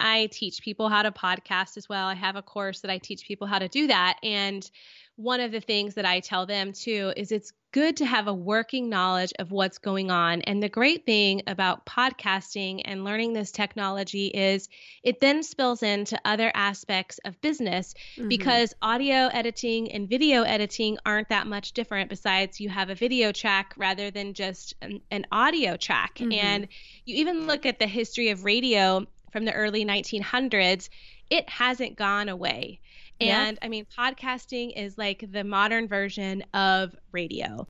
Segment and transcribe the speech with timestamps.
[0.00, 2.06] I teach people how to podcast as well.
[2.06, 4.18] I have a course that I teach people how to do that.
[4.22, 4.68] And
[5.18, 8.32] one of the things that I tell them too is it's good to have a
[8.32, 10.42] working knowledge of what's going on.
[10.42, 14.68] And the great thing about podcasting and learning this technology is
[15.02, 18.28] it then spills into other aspects of business mm-hmm.
[18.28, 23.32] because audio editing and video editing aren't that much different, besides you have a video
[23.32, 26.14] track rather than just an, an audio track.
[26.18, 26.32] Mm-hmm.
[26.32, 26.68] And
[27.04, 30.88] you even look at the history of radio from the early 1900s,
[31.30, 32.80] it hasn't gone away.
[33.20, 33.66] And yeah.
[33.66, 37.66] I mean, podcasting is like the modern version of radio.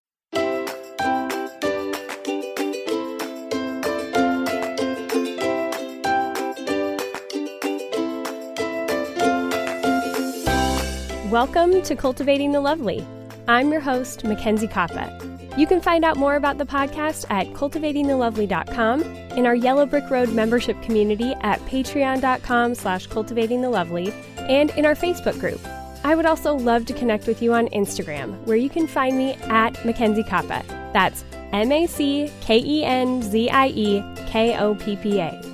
[11.30, 13.06] Welcome to Cultivating the Lovely.
[13.46, 15.58] I'm your host, Mackenzie Koppa.
[15.58, 19.02] You can find out more about the podcast at cultivatingthelovely.com,
[19.36, 24.12] in our Yellow Brick Road membership community at patreon.com slash cultivatingthelovely,
[24.48, 25.60] and in our Facebook group.
[26.04, 29.34] I would also love to connect with you on Instagram, where you can find me
[29.42, 30.66] at Mackenzie Koppa.
[30.92, 35.47] That's M A C K E N Z I E K O P P A.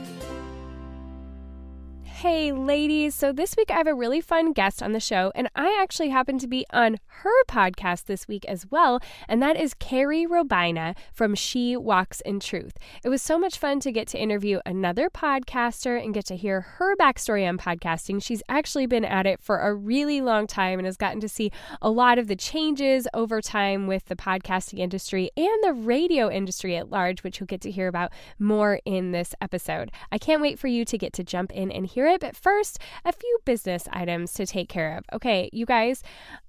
[2.25, 3.15] Hey, ladies.
[3.15, 6.09] So, this week I have a really fun guest on the show, and I actually
[6.09, 8.99] happen to be on her podcast this week as well,
[9.29, 12.79] and that is Carrie Robina from She Walks in Truth.
[13.05, 16.63] It was so much fun to get to interview another podcaster and get to hear
[16.63, 18.23] her backstory on podcasting.
[18.23, 21.53] She's actually been at it for a really long time and has gotten to see
[21.83, 26.75] a lot of the changes over time with the podcasting industry and the radio industry
[26.75, 29.93] at large, which you'll get to hear about more in this episode.
[30.11, 32.79] I can't wait for you to get to jump in and hear it but first,
[33.05, 35.05] a few business items to take care of.
[35.13, 36.03] Okay, you guys,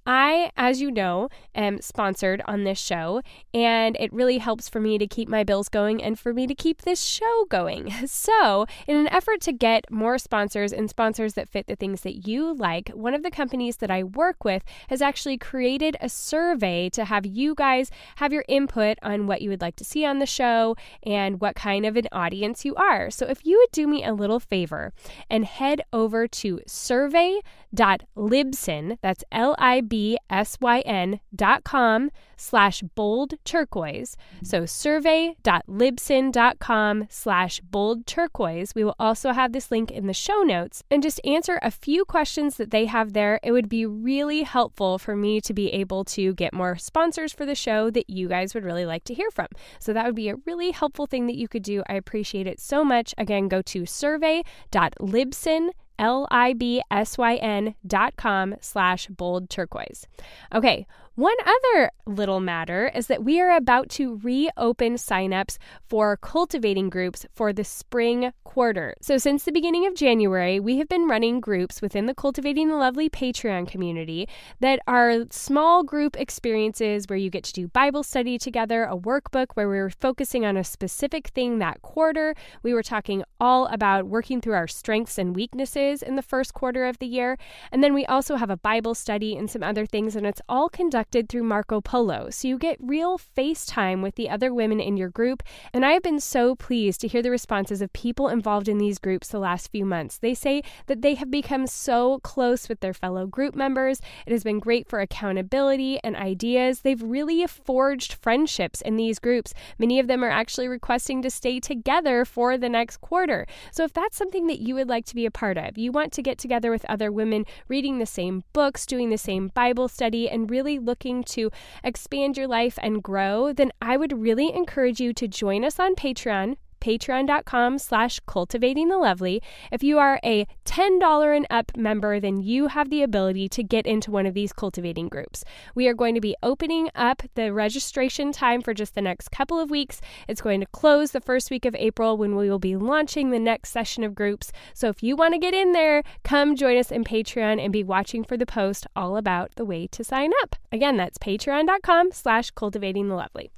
[0.08, 3.22] I, as you know, am sponsored on this show,
[3.54, 6.54] and it really helps for me to keep my bills going and for me to
[6.54, 7.94] keep this show going.
[8.16, 12.28] So, in an effort to get more sponsors and sponsors that fit the things that
[12.28, 16.90] you like, one of the companies that I work with has actually created a survey
[16.90, 20.20] to have you guys have your input on what you would like to see on
[20.20, 23.10] the show and what kind of an audience you are.
[23.10, 24.94] So, if you would do me a little favor
[25.30, 34.16] and head over to survey.libsyn, that's L I B B-S-Y-N dot com slash bold turquoise.
[34.44, 38.76] So survey.libsyn.com slash bold turquoise.
[38.76, 42.06] We will also have this link in the show notes and just answer a few
[42.06, 43.40] questions that they have there.
[43.44, 47.46] It would be really helpful for me to be able to get more sponsors for
[47.46, 49.48] the show that you guys would really like to hear from.
[49.80, 51.84] So that would be a really helpful thing that you could do.
[51.88, 53.14] I appreciate it so much.
[53.18, 60.06] Again, go to survey.libsyn.com L-I-B-S-Y-N dot com slash bold turquoise.
[60.54, 60.86] Okay,
[61.16, 67.26] one other little matter is that we are about to reopen signups for cultivating groups
[67.34, 68.96] for the spring quarter.
[69.02, 72.76] So, since the beginning of January, we have been running groups within the Cultivating the
[72.76, 74.28] Lovely Patreon community
[74.60, 79.48] that are small group experiences where you get to do Bible study together, a workbook
[79.54, 82.36] where we were focusing on a specific thing that quarter.
[82.62, 86.86] We were talking all about working through our strengths and weaknesses in the first quarter
[86.86, 87.38] of the year.
[87.72, 90.68] And then we also have a Bible study and some other things, and it's all
[90.68, 94.98] conducted conducted through Marco Polo, so you get real FaceTime with the other women in
[94.98, 95.44] your group.
[95.72, 98.98] And I have been so pleased to hear the responses of people involved in these
[98.98, 100.18] groups the last few months.
[100.18, 104.02] They say that they have become so close with their fellow group members.
[104.26, 106.82] It has been great for accountability and ideas.
[106.82, 109.54] They've really forged friendships in these groups.
[109.78, 113.46] Many of them are actually requesting to stay together for the next quarter.
[113.72, 116.14] So if that's something that you would like to be a part of, you want
[116.14, 120.28] to get together with other women reading the same books, doing the same Bible study,
[120.28, 121.52] and really look looking to
[121.84, 125.94] expand your life and grow, then I would really encourage you to join us on
[125.94, 126.56] Patreon
[126.86, 129.42] patreon.com slash cultivating the lovely.
[129.72, 133.88] If you are a $10 and up member, then you have the ability to get
[133.88, 135.44] into one of these cultivating groups.
[135.74, 139.60] We are going to be opening up the registration time for just the next couple
[139.60, 140.00] of weeks.
[140.28, 143.40] It's going to close the first week of April when we will be launching the
[143.40, 144.52] next session of groups.
[144.76, 147.84] So if you want to get in there, come join us in Patreon and be
[147.84, 150.56] watching for the post all about the way to sign up.
[150.72, 153.50] Again, that's patreon.com slash cultivating the lovely.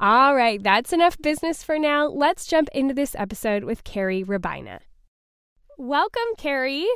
[0.00, 2.08] All right, that's enough business for now.
[2.08, 4.80] Let's jump into this episode with Carrie Robina.
[5.78, 6.88] Welcome, Carrie.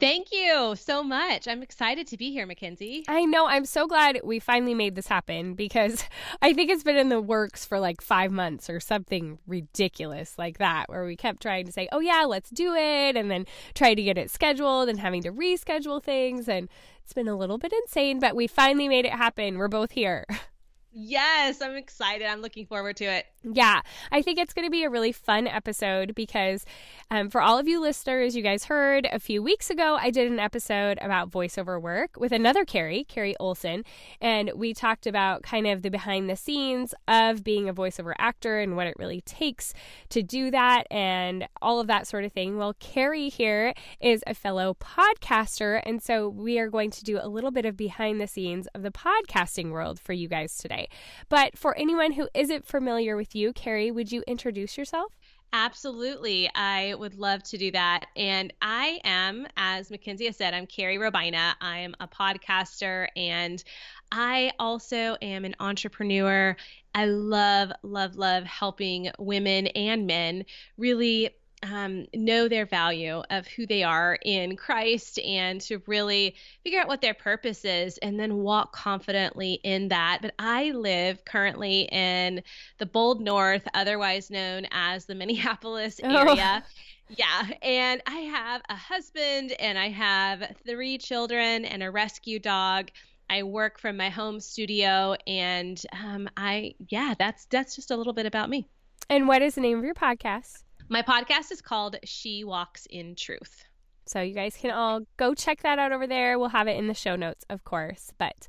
[0.00, 1.46] Thank you so much.
[1.46, 3.04] I'm excited to be here, Mackenzie.
[3.06, 3.46] I know.
[3.46, 6.04] I'm so glad we finally made this happen because
[6.42, 10.58] I think it's been in the works for like five months or something ridiculous like
[10.58, 13.94] that, where we kept trying to say, oh, yeah, let's do it, and then try
[13.94, 16.48] to get it scheduled and having to reschedule things.
[16.48, 16.68] And
[17.04, 19.58] it's been a little bit insane, but we finally made it happen.
[19.58, 20.24] We're both here.
[20.96, 22.24] Yes, I'm excited.
[22.24, 23.26] I'm looking forward to it.
[23.42, 23.80] Yeah,
[24.12, 26.64] I think it's going to be a really fun episode because
[27.10, 30.30] um, for all of you listeners, you guys heard a few weeks ago, I did
[30.30, 33.84] an episode about voiceover work with another Carrie, Carrie Olson,
[34.20, 38.60] and we talked about kind of the behind the scenes of being a voiceover actor
[38.60, 39.74] and what it really takes
[40.10, 42.56] to do that and all of that sort of thing.
[42.56, 47.28] Well, Carrie here is a fellow podcaster, and so we are going to do a
[47.28, 50.83] little bit of behind the scenes of the podcasting world for you guys today.
[51.28, 55.12] But for anyone who isn't familiar with you, Carrie, would you introduce yourself?
[55.56, 56.50] Absolutely.
[56.56, 58.06] I would love to do that.
[58.16, 61.54] And I am, as Mackenzie has said, I'm Carrie Robina.
[61.60, 63.62] I'm a podcaster and
[64.10, 66.56] I also am an entrepreneur.
[66.92, 70.44] I love, love, love helping women and men
[70.76, 71.30] really
[71.64, 76.88] um, know their value of who they are in Christ and to really figure out
[76.88, 80.18] what their purpose is and then walk confidently in that.
[80.22, 82.42] But I live currently in
[82.78, 86.16] the Bold North, otherwise known as the Minneapolis oh.
[86.16, 86.62] area.
[86.64, 86.70] Oh.
[87.10, 92.90] Yeah, and I have a husband and I have three children and a rescue dog.
[93.28, 98.14] I work from my home studio, and um, I yeah, that's that's just a little
[98.14, 98.66] bit about me.
[99.10, 100.63] And what is the name of your podcast?
[100.88, 103.64] My podcast is called She Walks in Truth.
[104.06, 106.38] So you guys can all go check that out over there.
[106.38, 108.48] We'll have it in the show notes, of course, but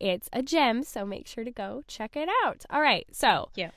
[0.00, 2.64] it's a gem, so make sure to go check it out.
[2.70, 3.06] All right.
[3.12, 3.70] So, yeah.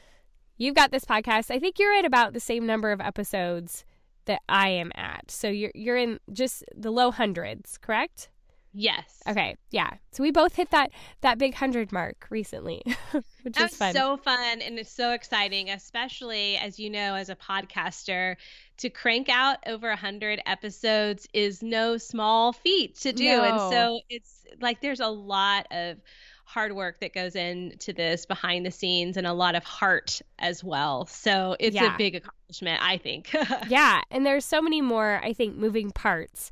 [0.58, 1.50] You've got this podcast.
[1.50, 3.84] I think you're at about the same number of episodes
[4.26, 5.32] that I am at.
[5.32, 8.30] So you're you're in just the low hundreds, correct?
[8.74, 9.22] Yes.
[9.28, 9.58] Okay.
[9.72, 9.90] Yeah.
[10.12, 10.92] So we both hit that
[11.22, 12.82] that big hundred mark recently,
[13.12, 13.94] which That's is fun.
[13.94, 18.38] so fun and it's so exciting, especially as you know, as a podcaster,
[18.78, 23.44] to crank out over a hundred episodes is no small feat to do, no.
[23.44, 25.98] and so it's like there's a lot of
[26.46, 30.62] hard work that goes into this behind the scenes and a lot of heart as
[30.64, 31.06] well.
[31.06, 31.96] So it's yeah.
[31.96, 33.34] a big accomplishment, I think.
[33.70, 36.52] yeah, and there's so many more, I think, moving parts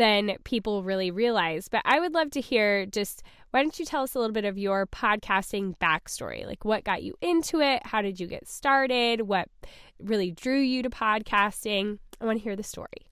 [0.00, 1.68] than people really realize.
[1.68, 4.46] But I would love to hear just why don't you tell us a little bit
[4.46, 6.46] of your podcasting backstory?
[6.46, 7.84] Like what got you into it?
[7.84, 9.22] How did you get started?
[9.22, 9.48] What
[10.02, 11.98] really drew you to podcasting?
[12.18, 13.08] I want to hear the story.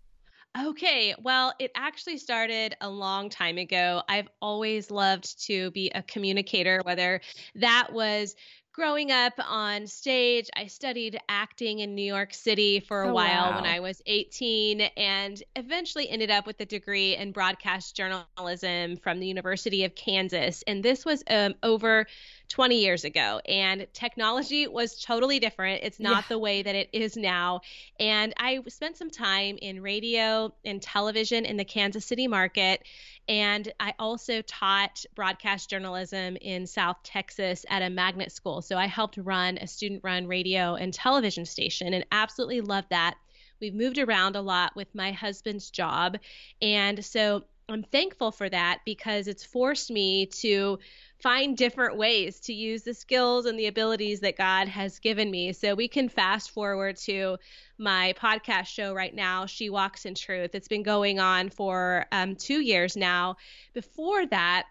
[0.58, 4.02] Okay, well, it actually started a long time ago.
[4.08, 7.20] I've always loved to be a communicator, whether
[7.56, 8.34] that was
[8.78, 13.50] growing up on stage, I studied acting in New York City for a oh, while
[13.50, 13.56] wow.
[13.56, 19.18] when I was 18 and eventually ended up with a degree in broadcast journalism from
[19.18, 20.62] the University of Kansas.
[20.68, 22.06] And this was um, over
[22.48, 26.28] 20 years ago and technology was totally different it's not yeah.
[26.30, 27.60] the way that it is now
[28.00, 32.82] and i spent some time in radio and television in the kansas city market
[33.28, 38.62] and i also taught broadcast journalism in south texas at a magnet school.
[38.62, 43.16] So i helped run a student run radio and television station and absolutely loved that.
[43.60, 46.18] We've moved around a lot with my husband's job.
[46.62, 50.78] And so i'm thankful for that because it's forced me to
[51.20, 55.52] find different ways to use the skills and the abilities that God has given me.
[55.52, 57.38] So we can fast forward to
[57.76, 60.54] my podcast show right now, She Walks in Truth.
[60.54, 63.36] It's been going on for um, two years now.
[63.74, 64.66] Before that,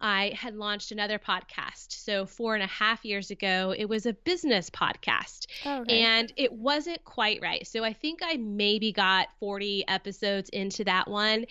[0.00, 1.92] I had launched another podcast.
[1.92, 5.46] So, four and a half years ago, it was a business podcast.
[5.64, 7.66] Oh, And it wasn't quite right.
[7.66, 11.46] So, I think I maybe got 40 episodes into that one.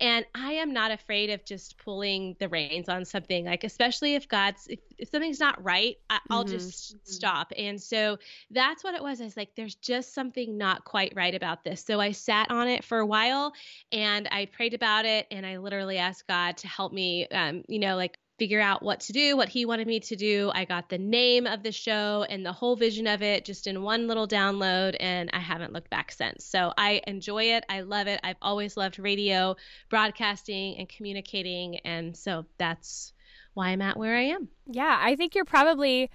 [0.00, 4.28] And I am not afraid of just pulling the reins on something, like, especially if
[4.28, 6.52] God's, if, if something's not right, I, will mm-hmm.
[6.52, 6.98] just mm-hmm.
[7.04, 7.52] stop.
[7.56, 8.18] And so
[8.50, 9.20] that's what it was.
[9.20, 11.84] I was like, there's just something not quite right about this.
[11.84, 13.52] So I sat on it for a while
[13.92, 17.78] and I prayed about it and I literally asked God to help me, um, you
[17.78, 20.50] know, like figure out what to do, what he wanted me to do.
[20.54, 23.82] I got the name of the show and the whole vision of it just in
[23.82, 26.44] one little download, and I haven't looked back since.
[26.44, 27.64] So I enjoy it.
[27.68, 28.20] I love it.
[28.24, 29.56] I've always loved radio,
[29.88, 31.78] broadcasting, and communicating.
[31.78, 33.12] And so that's
[33.54, 34.48] why I'm at where I am.
[34.66, 36.10] Yeah, I think you're probably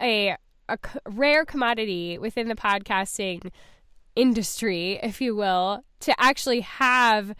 [0.00, 0.36] a,
[0.68, 3.50] a rare commodity within the podcasting
[4.16, 7.34] industry, if you will, to actually have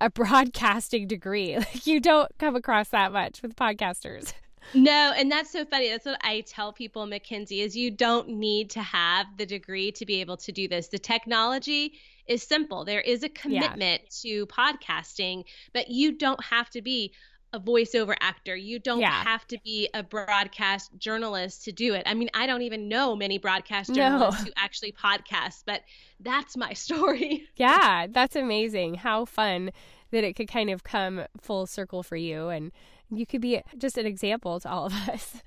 [0.00, 1.56] a broadcasting degree.
[1.66, 4.32] Like you don't come across that much with podcasters.
[4.74, 5.90] No, and that's so funny.
[5.90, 10.04] That's what I tell people, Mackenzie, is you don't need to have the degree to
[10.04, 10.88] be able to do this.
[10.88, 11.92] The technology
[12.26, 12.84] is simple.
[12.84, 14.44] There is a commitment yeah.
[14.44, 17.12] to podcasting, but you don't have to be
[17.52, 18.54] a voiceover actor.
[18.56, 19.22] You don't yeah.
[19.24, 22.02] have to be a broadcast journalist to do it.
[22.06, 24.46] I mean, I don't even know many broadcast journalists no.
[24.46, 25.82] who actually podcast, but
[26.20, 27.48] that's my story.
[27.56, 28.94] Yeah, that's amazing.
[28.94, 29.70] How fun
[30.10, 32.72] that it could kind of come full circle for you and
[33.10, 35.42] you could be just an example to all of us.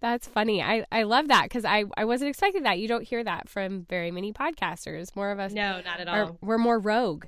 [0.00, 0.62] That's funny.
[0.62, 2.78] I, I love that because I, I wasn't expecting that.
[2.78, 5.16] You don't hear that from very many podcasters.
[5.16, 5.52] More of us.
[5.52, 6.14] No, not at all.
[6.14, 7.24] Are, we're more rogue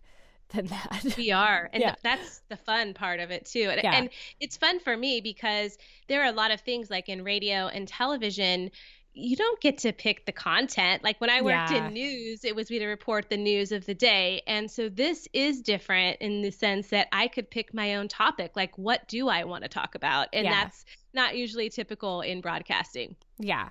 [0.51, 1.15] than that.
[1.17, 1.69] We are.
[1.73, 1.95] And yeah.
[2.03, 3.69] that's the fun part of it too.
[3.71, 3.95] And, yeah.
[3.95, 5.79] and it's fun for me because
[6.09, 8.71] there are a lot of things like in radio and television
[9.13, 11.03] you don't get to pick the content.
[11.03, 11.87] Like when I worked yeah.
[11.87, 14.43] in news, it was me to report the news of the day.
[14.47, 18.53] And so this is different in the sense that I could pick my own topic.
[18.55, 20.29] Like, what do I want to talk about?
[20.33, 20.65] And yeah.
[20.65, 23.17] that's not usually typical in broadcasting.
[23.39, 23.71] Yeah.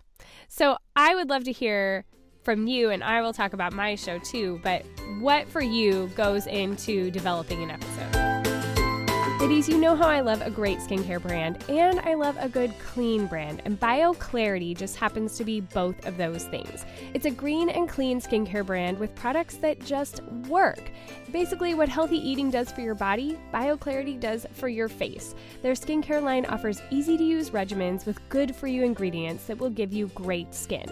[0.49, 2.05] So I would love to hear
[2.49, 4.59] from you, and I will talk about my show too.
[4.63, 4.83] But
[5.19, 8.28] what for you goes into developing an episode?
[9.39, 12.77] Ladies, you know how I love a great skincare brand and I love a good
[12.77, 16.85] clean brand, and BioClarity just happens to be both of those things.
[17.13, 20.91] It's a green and clean skincare brand with products that just work.
[21.31, 25.35] Basically, what healthy eating does for your body, BioClarity does for your face.
[25.61, 29.69] Their skincare line offers easy to use regimens with good for you ingredients that will
[29.69, 30.85] give you great skin.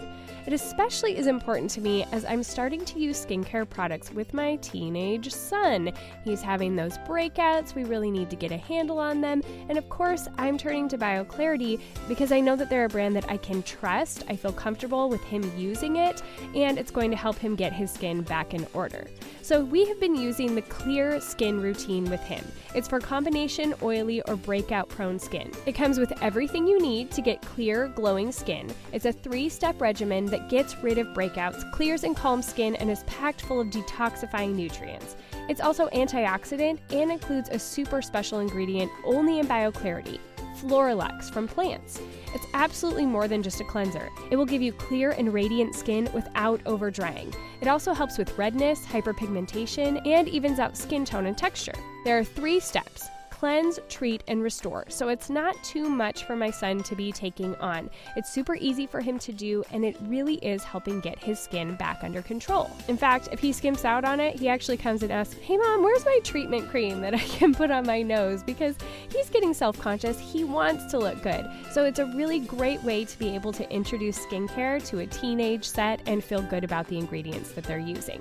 [0.46, 4.56] It especially is important to me as I'm starting to use skincare products with my
[4.56, 5.92] teenage son.
[6.24, 9.88] He's having those breakouts, we really need to get a handle on them, and of
[9.88, 13.62] course, I'm turning to BioClarity because I know that they're a brand that I can
[13.62, 16.22] trust, I feel comfortable with him using it,
[16.54, 19.06] and it's going to help him get his skin back in order.
[19.42, 22.44] So, we have been using the Clear Skin Routine with him.
[22.74, 25.50] It's for combination oily or breakout prone skin.
[25.64, 28.70] It comes with everything you need to get clear, glowing skin.
[28.92, 32.90] It's a three step regimen that gets rid of breakouts, clears and calms skin, and
[32.90, 35.16] is packed full of detoxifying nutrients.
[35.48, 40.18] It's also antioxidant and includes a super special ingredient only in BioClarity,
[40.60, 42.00] Floralux from plants.
[42.34, 44.10] It's absolutely more than just a cleanser.
[44.30, 47.32] It will give you clear and radiant skin without over drying.
[47.62, 51.74] It also helps with redness, hyperpigmentation, and evens out skin tone and texture.
[52.04, 53.08] There are three steps
[53.38, 54.84] cleanse, treat, and restore.
[54.88, 57.88] So it's not too much for my son to be taking on.
[58.16, 61.76] It's super easy for him to do, and it really is helping get his skin
[61.76, 62.68] back under control.
[62.88, 65.84] In fact, if he skimps out on it, he actually comes and asks, Hey mom,
[65.84, 68.42] where's my treatment cream that I can put on my nose?
[68.42, 68.74] Because
[69.12, 70.18] he's getting self conscious.
[70.18, 71.48] He wants to look good.
[71.70, 75.64] So it's a really great way to be able to introduce skincare to a teenage
[75.64, 78.20] set and feel good about the ingredients that they're using.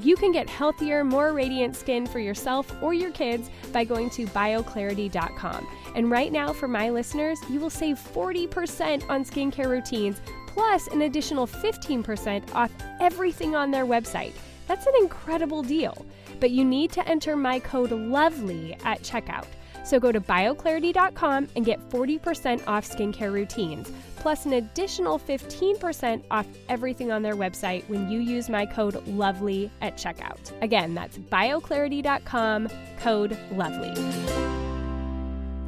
[0.00, 4.26] You can get healthier, more radiant skin for yourself or your kids by going to
[4.26, 5.66] bioclarity.com.
[5.94, 11.02] And right now, for my listeners, you will save 40% on skincare routines, plus an
[11.02, 14.32] additional 15% off everything on their website.
[14.66, 16.04] That's an incredible deal.
[16.40, 19.46] But you need to enter my code LOVELY at checkout.
[19.84, 26.46] So go to bioclarity.com and get 40% off skincare routines, plus an additional 15% off
[26.68, 30.50] everything on their website when you use my code LOVELY at checkout.
[30.62, 33.94] Again, that's bioclarity.com, code LOVELY.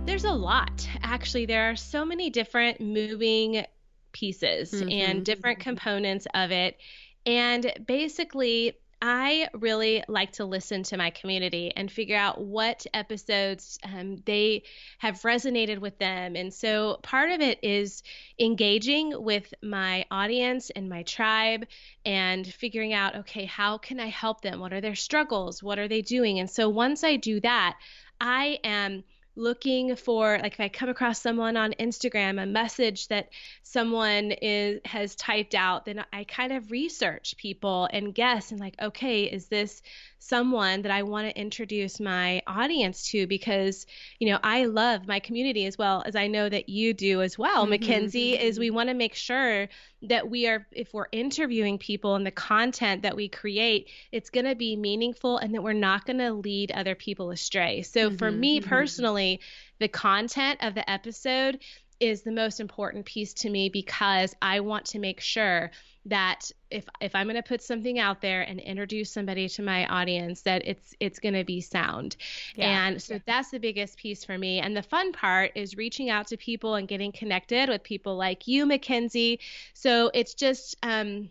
[0.07, 0.89] There's a lot.
[1.03, 3.65] Actually, there are so many different moving
[4.13, 4.89] pieces mm-hmm.
[4.89, 6.79] and different components of it.
[7.27, 13.79] And basically, I really like to listen to my community and figure out what episodes
[13.85, 14.63] um, they
[14.99, 16.35] have resonated with them.
[16.35, 18.03] And so part of it is
[18.41, 21.67] engaging with my audience and my tribe
[22.07, 24.61] and figuring out, okay, how can I help them?
[24.61, 25.63] What are their struggles?
[25.63, 26.39] What are they doing?
[26.39, 27.77] And so once I do that,
[28.19, 29.05] I am
[29.37, 33.29] looking for like if i come across someone on instagram a message that
[33.63, 38.75] someone is has typed out then i kind of research people and guess and like
[38.81, 39.83] okay is this
[40.19, 43.87] someone that I want to introduce my audience to because,
[44.19, 47.39] you know, I love my community as well as I know that you do as
[47.39, 47.71] well, mm-hmm.
[47.71, 49.69] Mackenzie, is we want to make sure
[50.03, 54.47] that we are, if we're interviewing people and the content that we create, it's going
[54.47, 57.83] to be meaningful and that we're not going to lead other people astray.
[57.83, 58.69] So mm-hmm, for me mm-hmm.
[58.69, 59.41] personally,
[59.79, 61.61] the content of the episode
[62.01, 65.71] is the most important piece to me because I want to make sure
[66.07, 69.87] that if if I'm going to put something out there and introduce somebody to my
[69.87, 72.17] audience that it's it's going to be sound.
[72.55, 72.87] Yeah.
[72.87, 73.21] And so yeah.
[73.27, 74.61] that's the biggest piece for me.
[74.61, 78.47] And the fun part is reaching out to people and getting connected with people like
[78.47, 79.41] you, Mackenzie.
[79.75, 81.31] So it's just um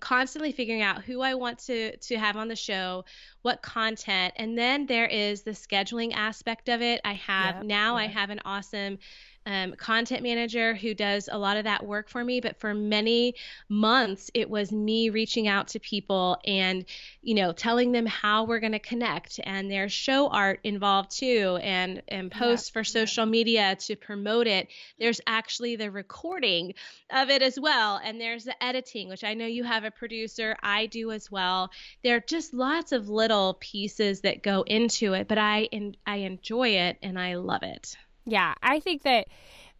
[0.00, 3.04] constantly figuring out who I want to to have on the show,
[3.44, 7.00] what content, and then there is the scheduling aspect of it.
[7.04, 7.94] I have now.
[7.96, 8.98] I have an awesome
[9.46, 12.40] um, content manager who does a lot of that work for me.
[12.40, 13.34] But for many
[13.68, 16.84] months, it was me reaching out to people and,
[17.20, 19.40] you know, telling them how we're going to connect.
[19.44, 22.72] And there's show art involved too, and and posts yeah.
[22.72, 24.68] for social media to promote it.
[24.98, 26.74] There's actually the recording
[27.10, 30.56] of it as well, and there's the editing, which I know you have a producer.
[30.62, 31.70] I do as well.
[32.02, 35.68] There are just lots of little pieces that go into it, but I
[36.06, 37.96] I enjoy it and I love it.
[38.24, 39.26] Yeah, I think that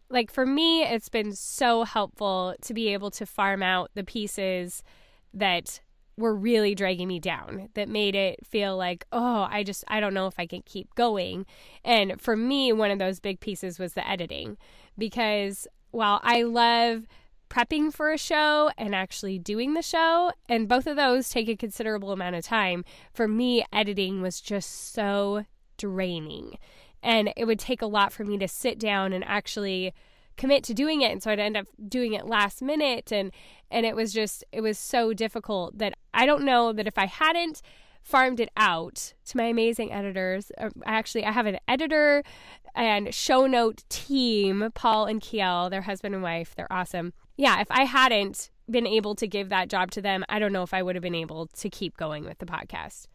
[0.09, 4.83] like for me it's been so helpful to be able to farm out the pieces
[5.33, 5.79] that
[6.17, 10.13] were really dragging me down that made it feel like oh i just i don't
[10.13, 11.45] know if i can keep going
[11.83, 14.57] and for me one of those big pieces was the editing
[14.97, 17.03] because while i love
[17.49, 20.31] prepping for a show and actually doing the show.
[20.49, 22.83] And both of those take a considerable amount of time.
[23.13, 25.45] For me editing was just so
[25.77, 26.57] draining.
[27.01, 29.93] And it would take a lot for me to sit down and actually
[30.37, 31.11] commit to doing it.
[31.11, 33.11] And so I'd end up doing it last minute.
[33.11, 33.31] And
[33.71, 37.05] and it was just it was so difficult that I don't know that if I
[37.05, 37.61] hadn't
[38.01, 42.21] farmed it out to my amazing editors uh, actually I have an editor
[42.75, 46.53] and show note team Paul and Kiel their husband and wife.
[46.55, 50.39] They're awesome yeah if I hadn't been able to give that job to them I
[50.39, 53.07] don't know if I would have been able to keep going with the podcast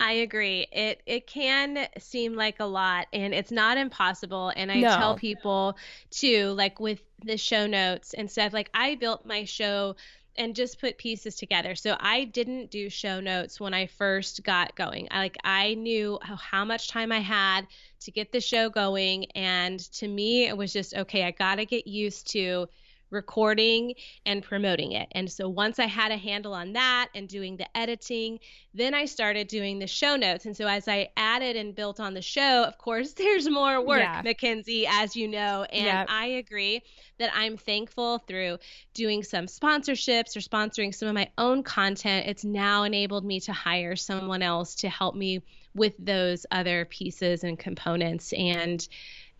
[0.00, 0.66] I agree.
[0.72, 4.96] It it can seem like a lot and it's not impossible and I no.
[4.96, 5.76] tell people
[6.10, 9.96] too like with the show notes and stuff like I built my show
[10.36, 11.74] and just put pieces together.
[11.74, 15.06] So I didn't do show notes when I first got going.
[15.10, 17.66] I like I knew how, how much time I had
[18.00, 21.66] to get the show going and to me it was just okay, I got to
[21.66, 22.68] get used to
[23.10, 23.94] recording
[24.24, 25.08] and promoting it.
[25.12, 28.38] And so once I had a handle on that and doing the editing,
[28.74, 30.46] then I started doing the show notes.
[30.46, 34.00] And so as I added and built on the show, of course, there's more work,
[34.00, 34.22] yeah.
[34.24, 35.64] Mackenzie, as you know.
[35.64, 36.06] And yep.
[36.08, 36.82] I agree
[37.18, 38.58] that I'm thankful through
[38.94, 42.26] doing some sponsorships or sponsoring some of my own content.
[42.28, 45.42] It's now enabled me to hire someone else to help me
[45.74, 48.32] with those other pieces and components.
[48.32, 48.86] And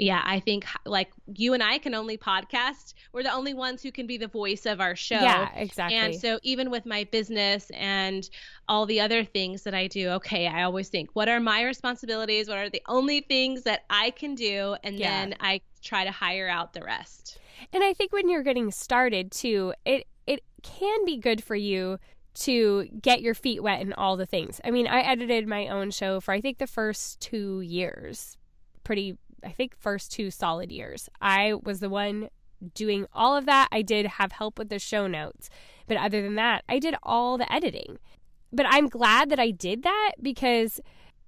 [0.01, 2.95] yeah, I think like you and I can only podcast.
[3.13, 5.21] We're the only ones who can be the voice of our show.
[5.21, 5.99] Yeah, exactly.
[5.99, 8.29] And so even with my business and
[8.67, 12.49] all the other things that I do, okay, I always think, what are my responsibilities?
[12.49, 14.75] What are the only things that I can do?
[14.83, 15.11] And yeah.
[15.11, 17.39] then I try to hire out the rest.
[17.71, 21.99] And I think when you're getting started too, it it can be good for you
[22.33, 24.63] to get your feet wet in all the things.
[24.65, 28.39] I mean, I edited my own show for I think the first 2 years
[28.83, 31.09] pretty I think, first two solid years.
[31.21, 32.29] I was the one
[32.75, 33.69] doing all of that.
[33.73, 35.49] I did have help with the show notes.
[35.87, 37.99] But other than that, I did all the editing.
[38.53, 40.81] But I'm glad that I did that because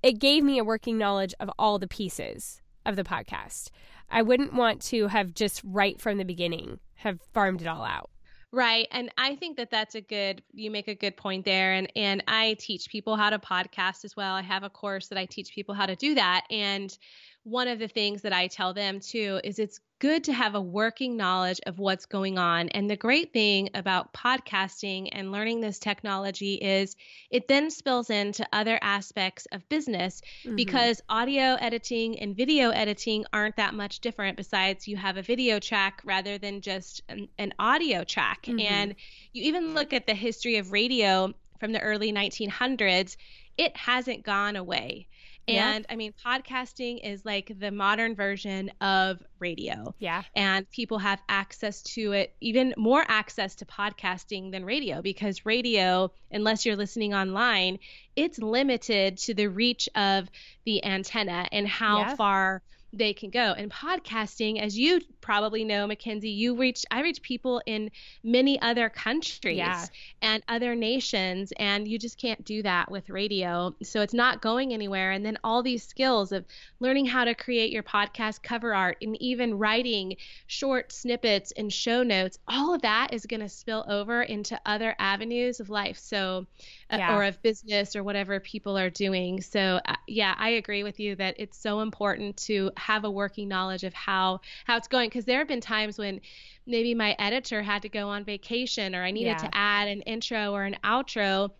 [0.03, 3.70] it gave me a working knowledge of all the pieces of the podcast.
[4.11, 8.11] I wouldn't want to have just right from the beginning have farmed it all out.
[8.53, 8.87] Right.
[8.90, 11.72] And I think that that's a good, you make a good point there.
[11.72, 14.35] And, and I teach people how to podcast as well.
[14.35, 16.44] I have a course that I teach people how to do that.
[16.51, 16.96] And
[17.44, 20.61] one of the things that I tell them too is it's good to have a
[20.61, 22.68] working knowledge of what's going on.
[22.70, 26.96] And the great thing about podcasting and learning this technology is
[27.31, 30.57] it then spills into other aspects of business mm-hmm.
[30.57, 35.61] because audio editing and video editing aren't that much different, besides you have a video
[35.61, 38.42] track rather than just an, an audio track.
[38.42, 38.61] Mm-hmm.
[38.61, 38.94] And
[39.33, 43.16] you even look at the history of radio from the early 1900s,
[43.57, 45.07] it hasn't gone away.
[45.48, 45.92] And yeah.
[45.92, 49.94] I mean, podcasting is like the modern version of radio.
[49.98, 50.22] Yeah.
[50.37, 56.12] And people have access to it, even more access to podcasting than radio, because radio,
[56.31, 57.81] unless you're listening online,
[58.14, 60.28] it's limited to the reach of
[60.64, 62.14] the antenna and how yeah.
[62.14, 63.55] far they can go.
[63.57, 67.90] And podcasting, as you probably know, Mackenzie, you reach I reach people in
[68.22, 69.87] many other countries yeah.
[70.20, 73.74] and other nations, and you just can't do that with radio.
[73.83, 75.12] So it's not going anywhere.
[75.12, 76.44] And then all these skills of
[76.81, 82.02] learning how to create your podcast cover art and even writing short snippets and show
[82.02, 85.98] notes, all of that is going to spill over into other avenues of life.
[85.98, 86.46] So
[86.90, 87.16] uh, yeah.
[87.16, 89.40] or of business or whatever people are doing.
[89.40, 93.48] So uh, yeah, I agree with you that it's so important to have a working
[93.48, 96.20] knowledge of how how it's going because there have been times when
[96.66, 99.36] maybe my editor had to go on vacation or I needed yeah.
[99.36, 101.50] to add an intro or an outro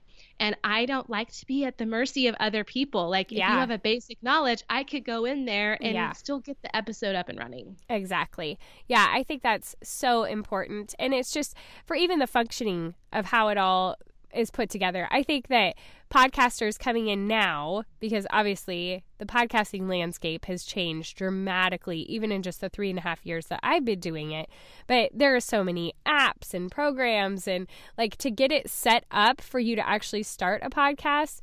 [0.43, 3.09] and I don't like to be at the mercy of other people.
[3.09, 3.53] Like if yeah.
[3.53, 6.13] you have a basic knowledge, I could go in there and yeah.
[6.13, 7.77] still get the episode up and running.
[7.89, 8.59] Exactly.
[8.89, 10.97] Yeah, I think that's so important.
[10.99, 11.57] And it's just
[11.87, 13.97] for even the functioning of how it all
[14.35, 15.09] is put together.
[15.11, 15.75] I think that
[16.11, 22.61] podcasters coming in now, because obviously the podcasting landscape has changed dramatically, even in just
[22.61, 24.49] the three and a half years that I've been doing it.
[24.87, 27.67] But there are so many apps and programs, and
[27.97, 31.41] like to get it set up for you to actually start a podcast,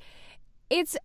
[0.70, 0.98] it's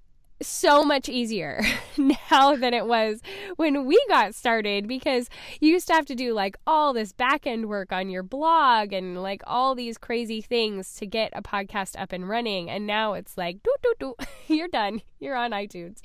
[0.42, 1.62] so much easier
[2.30, 3.20] now than it was
[3.56, 5.28] when we got started because
[5.60, 8.92] you used to have to do like all this back end work on your blog
[8.92, 12.68] and like all these crazy things to get a podcast up and running.
[12.68, 14.14] And now it's like, doo, doo, doo,
[14.54, 15.02] you're done.
[15.18, 16.00] You're on iTunes.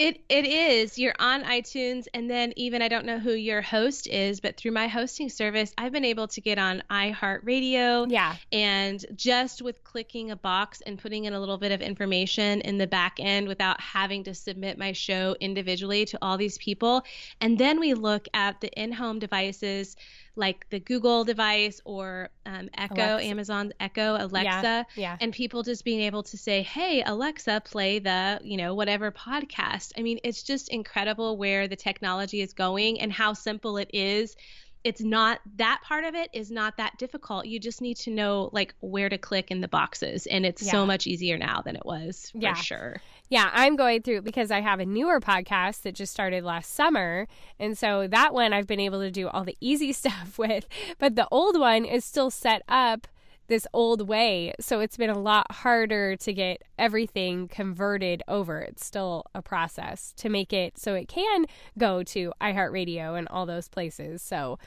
[0.00, 0.98] It it is.
[0.98, 4.70] You're on iTunes and then even I don't know who your host is, but through
[4.70, 8.10] my hosting service, I've been able to get on iHeartRadio.
[8.10, 8.36] Yeah.
[8.50, 12.78] And just with clicking a box and putting in a little bit of information in
[12.78, 17.02] the back end without having to submit my show individually to all these people.
[17.42, 19.96] And then we look at the in-home devices
[20.36, 23.26] like the Google device or um, Echo, Alexa.
[23.26, 25.16] Amazon's Echo, Alexa, yeah, yeah.
[25.20, 29.92] and people just being able to say, "Hey, Alexa, play the you know whatever podcast."
[29.98, 34.36] I mean, it's just incredible where the technology is going and how simple it is
[34.82, 37.46] it's not that part of it is not that difficult.
[37.46, 40.72] You just need to know like where to click in the boxes and it's yeah.
[40.72, 42.54] so much easier now than it was for yeah.
[42.54, 43.00] sure.
[43.28, 47.28] Yeah, I'm going through because I have a newer podcast that just started last summer.
[47.58, 50.66] And so that one I've been able to do all the easy stuff with,
[50.98, 53.06] but the old one is still set up
[53.50, 54.54] this old way.
[54.60, 58.60] So it's been a lot harder to get everything converted over.
[58.60, 63.46] It's still a process to make it so it can go to iHeartRadio and all
[63.46, 64.22] those places.
[64.22, 64.58] So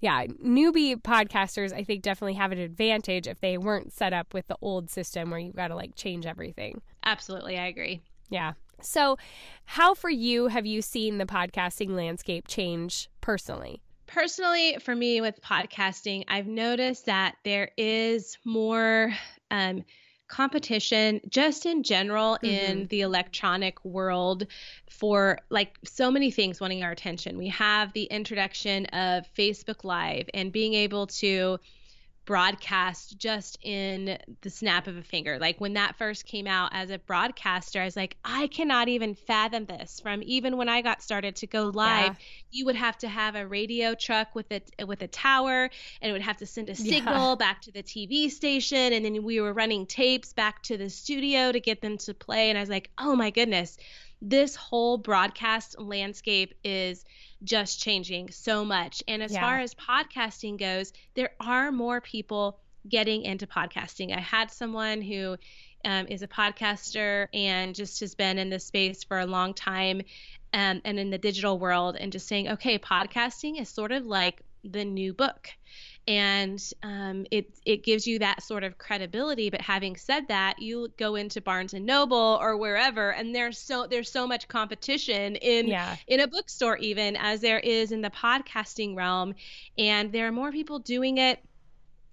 [0.00, 4.48] yeah, newbie podcasters, I think, definitely have an advantage if they weren't set up with
[4.48, 6.82] the old system where you've got to like change everything.
[7.04, 7.56] Absolutely.
[7.56, 8.00] I agree.
[8.28, 8.54] Yeah.
[8.80, 9.16] So,
[9.64, 13.80] how for you have you seen the podcasting landscape change personally?
[14.12, 19.10] Personally, for me with podcasting, I've noticed that there is more
[19.50, 19.84] um,
[20.28, 22.46] competition just in general mm-hmm.
[22.46, 24.46] in the electronic world
[24.90, 27.38] for like so many things wanting our attention.
[27.38, 31.58] We have the introduction of Facebook Live and being able to
[32.24, 35.38] broadcast just in the snap of a finger.
[35.38, 39.14] Like when that first came out as a broadcaster, I was like, I cannot even
[39.14, 40.00] fathom this.
[40.00, 42.14] From even when I got started to go live, yeah.
[42.50, 46.12] you would have to have a radio truck with a with a tower, and it
[46.12, 47.34] would have to send a signal yeah.
[47.34, 51.52] back to the TV station, and then we were running tapes back to the studio
[51.52, 52.48] to get them to play.
[52.48, 53.76] And I was like, oh my goodness,
[54.22, 57.04] this whole broadcast landscape is
[57.42, 59.02] just changing so much.
[59.08, 59.40] And as yeah.
[59.40, 64.16] far as podcasting goes, there are more people getting into podcasting.
[64.16, 65.36] I had someone who
[65.84, 70.02] um, is a podcaster and just has been in this space for a long time
[70.54, 74.42] um, and in the digital world and just saying, okay, podcasting is sort of like
[74.62, 75.50] the new book
[76.08, 79.50] and um, it it gives you that sort of credibility.
[79.50, 83.86] But having said that, you go into Barnes and Noble or wherever, and there's so
[83.86, 85.96] there's so much competition in yeah.
[86.06, 89.34] in a bookstore even as there is in the podcasting realm,
[89.78, 91.38] and there are more people doing it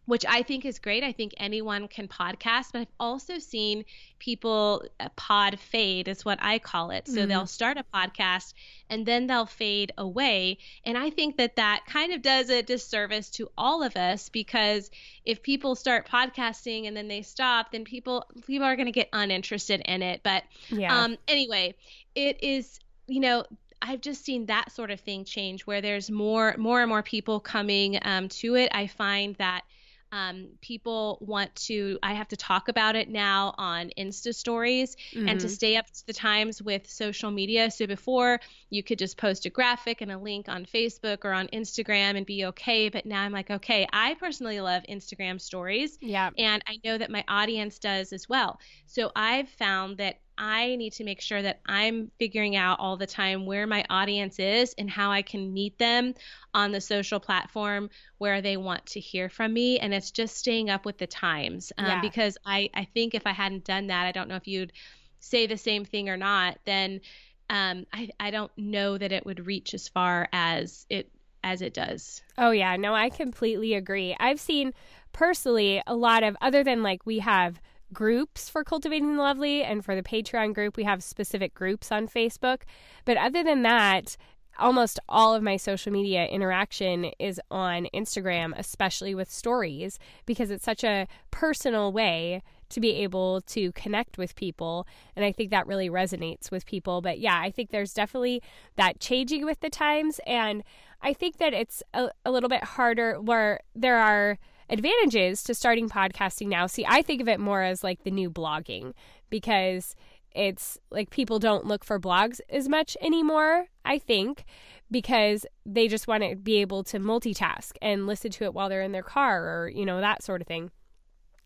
[0.09, 1.03] which I think is great.
[1.03, 3.85] I think anyone can podcast, but I've also seen
[4.17, 7.07] people uh, pod fade, is what I call it.
[7.07, 7.29] So mm-hmm.
[7.29, 8.55] they'll start a podcast
[8.89, 10.57] and then they'll fade away.
[10.83, 14.89] And I think that that kind of does a disservice to all of us because
[15.25, 19.09] if people start podcasting and then they stop, then people people are going to get
[19.13, 20.21] uninterested in it.
[20.23, 21.03] But yeah.
[21.03, 21.75] um, anyway,
[22.15, 23.45] it is you know
[23.79, 27.39] I've just seen that sort of thing change where there's more more and more people
[27.39, 28.71] coming um, to it.
[28.73, 29.65] I find that
[30.11, 35.27] um, people want to, I have to talk about it now on Insta stories mm-hmm.
[35.27, 35.53] and to mm-hmm.
[35.53, 37.71] stay up to the times with social media.
[37.71, 41.47] So before you could just post a graphic and a link on Facebook or on
[41.47, 42.89] Instagram and be okay.
[42.89, 45.97] But now I'm like, okay, I personally love Instagram stories.
[46.01, 46.29] Yeah.
[46.37, 48.59] And I know that my audience does as well.
[48.85, 53.07] So I've found that I need to make sure that I'm figuring out all the
[53.07, 56.13] time where my audience is and how I can meet them
[56.53, 59.79] on the social platform where they want to hear from me.
[59.79, 61.73] And it's just staying up with the times.
[61.77, 62.01] Um, yeah.
[62.01, 64.71] Because I, I think if I hadn't done that, I don't know if you'd
[65.19, 67.01] say the same thing or not, then
[67.49, 71.09] um, I, I don't know that it would reach as far as it
[71.43, 72.21] as it does.
[72.37, 74.15] Oh yeah, no, I completely agree.
[74.19, 74.73] I've seen
[75.13, 77.61] personally a lot of other than like we have
[77.93, 82.07] groups for Cultivating the Lovely, and for the Patreon group, we have specific groups on
[82.07, 82.61] Facebook.
[83.05, 84.15] But other than that,
[84.59, 90.65] almost all of my social media interaction is on Instagram, especially with stories, because it's
[90.65, 94.87] such a personal way to be able to connect with people.
[95.15, 97.01] And I think that really resonates with people.
[97.01, 98.41] But yeah, I think there's definitely
[98.75, 100.19] that changing with the times.
[100.25, 100.63] And
[101.01, 104.37] I think that it's a, a little bit harder where there are
[104.69, 106.67] advantages to starting podcasting now.
[106.67, 108.93] See, I think of it more as like the new blogging
[109.29, 109.95] because
[110.35, 114.45] it's like people don't look for blogs as much anymore, I think,
[114.91, 118.81] because they just want to be able to multitask and listen to it while they're
[118.81, 120.71] in their car or, you know, that sort of thing.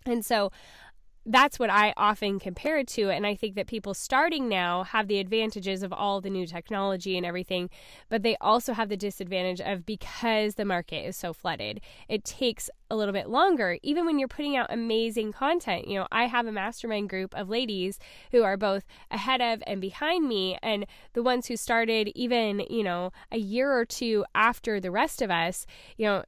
[0.06, 0.52] And so
[1.26, 3.10] that's what I often compare it to.
[3.10, 7.18] And I think that people starting now have the advantages of all the new technology
[7.18, 7.70] and everything,
[8.10, 12.70] but they also have the disadvantage of because the market is so flooded, it takes
[12.90, 15.88] a little bit longer, even when you're putting out amazing content.
[15.88, 18.00] You know, I have a mastermind group of ladies
[18.32, 22.84] who are both ahead of and behind me, and the ones who started even, you
[22.84, 25.66] know, a year or two after the rest of us,
[25.98, 26.24] you know,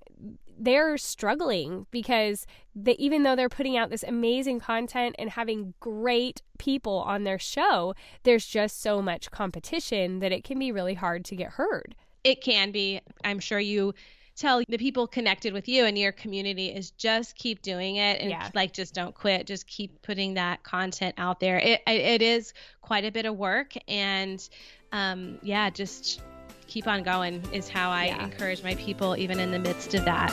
[0.58, 6.42] they're struggling because they, even though they're putting out this amazing content and having great
[6.58, 11.26] people on their show, there's just so much competition that it can be really hard
[11.26, 11.96] to get heard.
[12.24, 13.02] It can be.
[13.24, 13.94] I'm sure you
[14.36, 18.30] tell the people connected with you and your community is just keep doing it and
[18.30, 18.50] yeah.
[18.54, 23.06] like just don't quit just keep putting that content out there it, it is quite
[23.06, 24.50] a bit of work and
[24.92, 26.22] um, yeah just
[26.68, 28.24] keep on going is how I yeah.
[28.24, 30.32] encourage my people, even in the midst of that.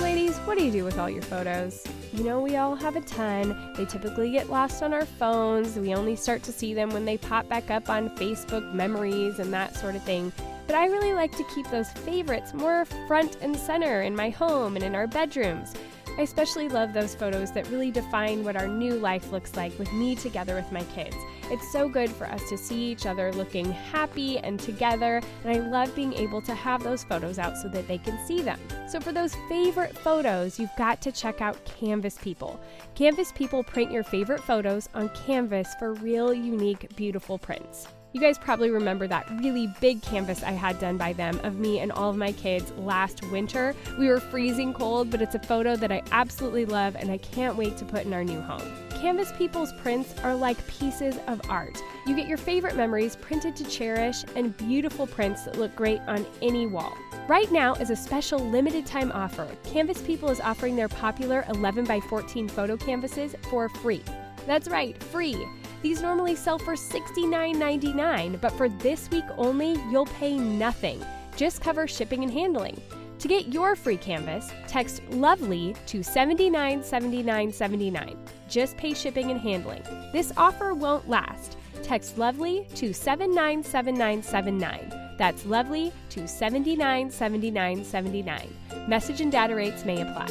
[0.00, 1.86] Ladies, what do you do with all your photos?
[2.12, 3.74] You know, we all have a ton.
[3.76, 5.76] They typically get lost on our phones.
[5.76, 9.52] We only start to see them when they pop back up on Facebook memories and
[9.52, 10.32] that sort of thing.
[10.66, 14.76] But I really like to keep those favorites more front and center in my home
[14.76, 15.74] and in our bedrooms.
[16.18, 19.92] I especially love those photos that really define what our new life looks like with
[19.92, 21.16] me together with my kids.
[21.48, 25.68] It's so good for us to see each other looking happy and together, and I
[25.68, 28.58] love being able to have those photos out so that they can see them.
[28.88, 32.60] So, for those favorite photos, you've got to check out Canvas People.
[32.96, 37.86] Canvas People print your favorite photos on canvas for real, unique, beautiful prints.
[38.12, 41.80] You guys probably remember that really big canvas I had done by them of me
[41.80, 43.74] and all of my kids last winter.
[43.98, 47.56] We were freezing cold, but it's a photo that I absolutely love and I can't
[47.56, 48.85] wait to put in our new home.
[49.00, 51.78] Canvas People's prints are like pieces of art.
[52.06, 56.24] You get your favorite memories printed to cherish and beautiful prints that look great on
[56.40, 56.96] any wall.
[57.28, 59.46] Right now is a special limited time offer.
[59.64, 64.02] Canvas People is offering their popular 11 by 14 photo canvases for free.
[64.46, 65.46] That's right, free.
[65.82, 71.04] These normally sell for $69.99, but for this week only, you'll pay nothing.
[71.36, 72.80] Just cover shipping and handling.
[73.18, 78.18] To get your free canvas, text LOVELY to 797979.
[78.48, 79.82] Just pay shipping and handling.
[80.12, 81.56] This offer won't last.
[81.82, 85.14] Text LOVELY to 797979.
[85.16, 88.54] That's LOVELY to 797979.
[88.86, 90.26] Message and data rates may apply.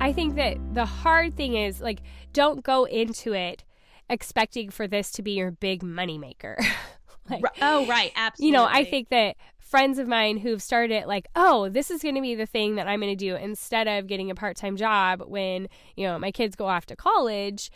[0.00, 3.64] I think that the hard thing is like don't go into it
[4.10, 6.62] expecting for this to be your big moneymaker.
[7.30, 8.12] like, oh, right.
[8.16, 8.46] Absolutely.
[8.46, 9.36] You know, I think that
[9.68, 12.76] friends of mine who've started it like, oh, this is going to be the thing
[12.76, 16.18] that I'm going to do instead of getting a part time job when, you know,
[16.18, 17.70] my kids go off to college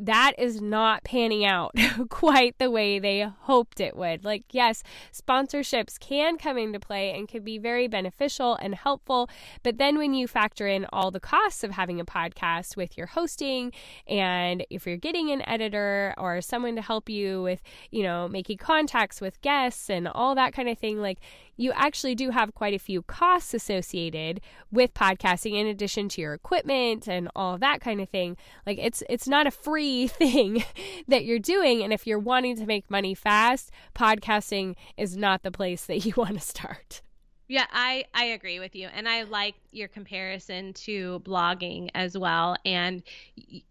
[0.00, 1.74] that is not panning out
[2.08, 4.24] quite the way they hoped it would.
[4.24, 4.82] Like, yes,
[5.12, 9.28] sponsorships can come into play and can be very beneficial and helpful.
[9.62, 13.08] But then when you factor in all the costs of having a podcast with your
[13.08, 13.72] hosting,
[14.06, 18.58] and if you're getting an editor or someone to help you with, you know, making
[18.58, 21.18] contacts with guests and all that kind of thing, like,
[21.58, 26.32] you actually do have quite a few costs associated with podcasting in addition to your
[26.32, 28.36] equipment and all that kind of thing.
[28.64, 30.64] Like it's it's not a free thing
[31.06, 35.50] that you're doing and if you're wanting to make money fast, podcasting is not the
[35.50, 37.02] place that you want to start.
[37.50, 42.56] Yeah, I I agree with you, and I like your comparison to blogging as well.
[42.66, 43.02] And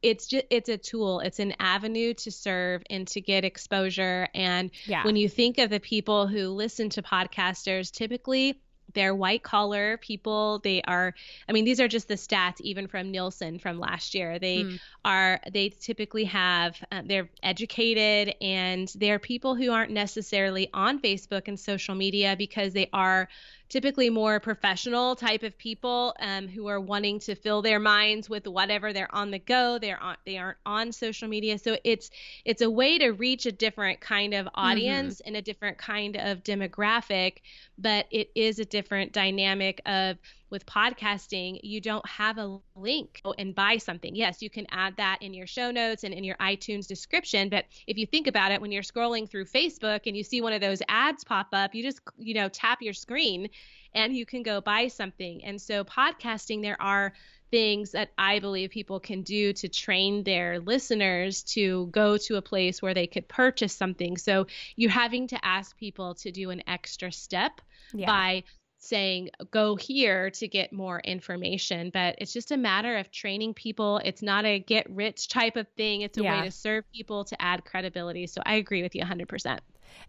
[0.01, 4.27] it's just it's a tool, it's an avenue to serve and to get exposure.
[4.33, 5.03] And yeah.
[5.03, 8.59] when you think of the people who listen to podcasters, typically
[8.93, 11.13] they're white collar people they are
[11.47, 14.79] i mean these are just the stats even from nielsen from last year they mm.
[15.03, 21.47] are they typically have uh, they're educated and they're people who aren't necessarily on facebook
[21.47, 23.27] and social media because they are
[23.69, 28.47] typically more professional type of people um, who are wanting to fill their minds with
[28.47, 32.09] whatever they're on the go they're on they aren't on social media so it's
[32.45, 34.59] it's a way to reach a different kind of mm-hmm.
[34.59, 35.27] audience mm-hmm.
[35.27, 37.37] and a different kind of demographic
[37.77, 40.17] but it is a different dynamic of
[40.49, 44.15] with podcasting, you don't have a link and buy something.
[44.15, 47.49] Yes, you can add that in your show notes and in your iTunes description.
[47.49, 50.53] But if you think about it, when you're scrolling through Facebook and you see one
[50.53, 53.49] of those ads pop up, you just, you know, tap your screen
[53.93, 55.43] and you can go buy something.
[55.43, 57.13] And so, podcasting, there are
[57.51, 62.41] things that I believe people can do to train their listeners to go to a
[62.41, 64.17] place where they could purchase something.
[64.17, 67.61] So you're having to ask people to do an extra step
[67.93, 68.05] yeah.
[68.05, 68.43] by
[68.77, 73.99] saying go here to get more information but it's just a matter of training people
[74.05, 76.39] it's not a get rich type of thing it's a yeah.
[76.39, 79.59] way to serve people to add credibility so i agree with you 100%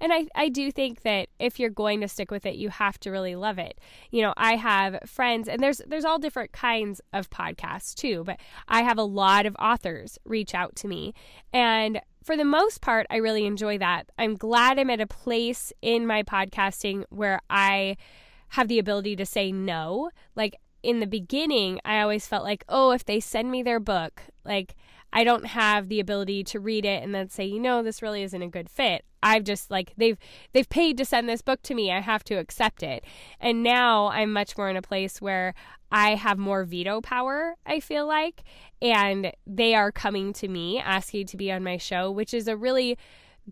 [0.01, 2.99] and I, I do think that if you're going to stick with it, you have
[3.01, 3.81] to really love it.
[4.11, 8.39] You know, I have friends and there's there's all different kinds of podcasts too, but
[8.69, 11.15] I have a lot of authors reach out to me.
[11.53, 14.11] And for the most part, I really enjoy that.
[14.19, 17.97] I'm glad I'm at a place in my podcasting where I
[18.51, 20.11] have the ability to say no.
[20.35, 24.23] Like in the beginning, I always felt like, oh, if they send me their book,
[24.45, 24.75] like
[25.13, 28.23] I don't have the ability to read it and then say, you know, this really
[28.23, 29.05] isn't a good fit.
[29.23, 30.19] I've just like they've
[30.53, 31.91] they've paid to send this book to me.
[31.91, 33.05] I have to accept it.
[33.41, 35.55] And now I'm much more in a place where
[35.91, 38.45] I have more veto power, I feel like,
[38.83, 42.57] and they are coming to me asking to be on my show, which is a
[42.57, 42.99] really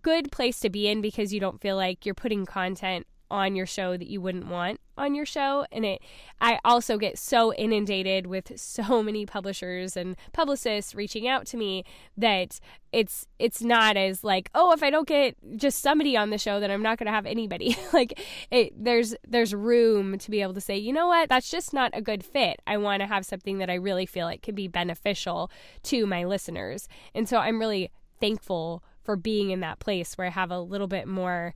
[0.01, 3.65] good place to be in because you don't feel like you're putting content on your
[3.65, 6.01] show that you wouldn't want on your show and it
[6.41, 11.83] I also get so inundated with so many publishers and publicists reaching out to me
[12.17, 12.59] that
[12.91, 16.59] it's it's not as like oh if I don't get just somebody on the show
[16.59, 17.77] then I'm not going to have anybody.
[17.93, 18.19] Like
[18.51, 21.29] it there's there's room to be able to say you know what?
[21.29, 22.61] That's just not a good fit.
[22.67, 25.49] I want to have something that I really feel like can be beneficial
[25.83, 26.87] to my listeners.
[27.15, 30.87] And so I'm really thankful for being in that place where I have a little
[30.87, 31.55] bit more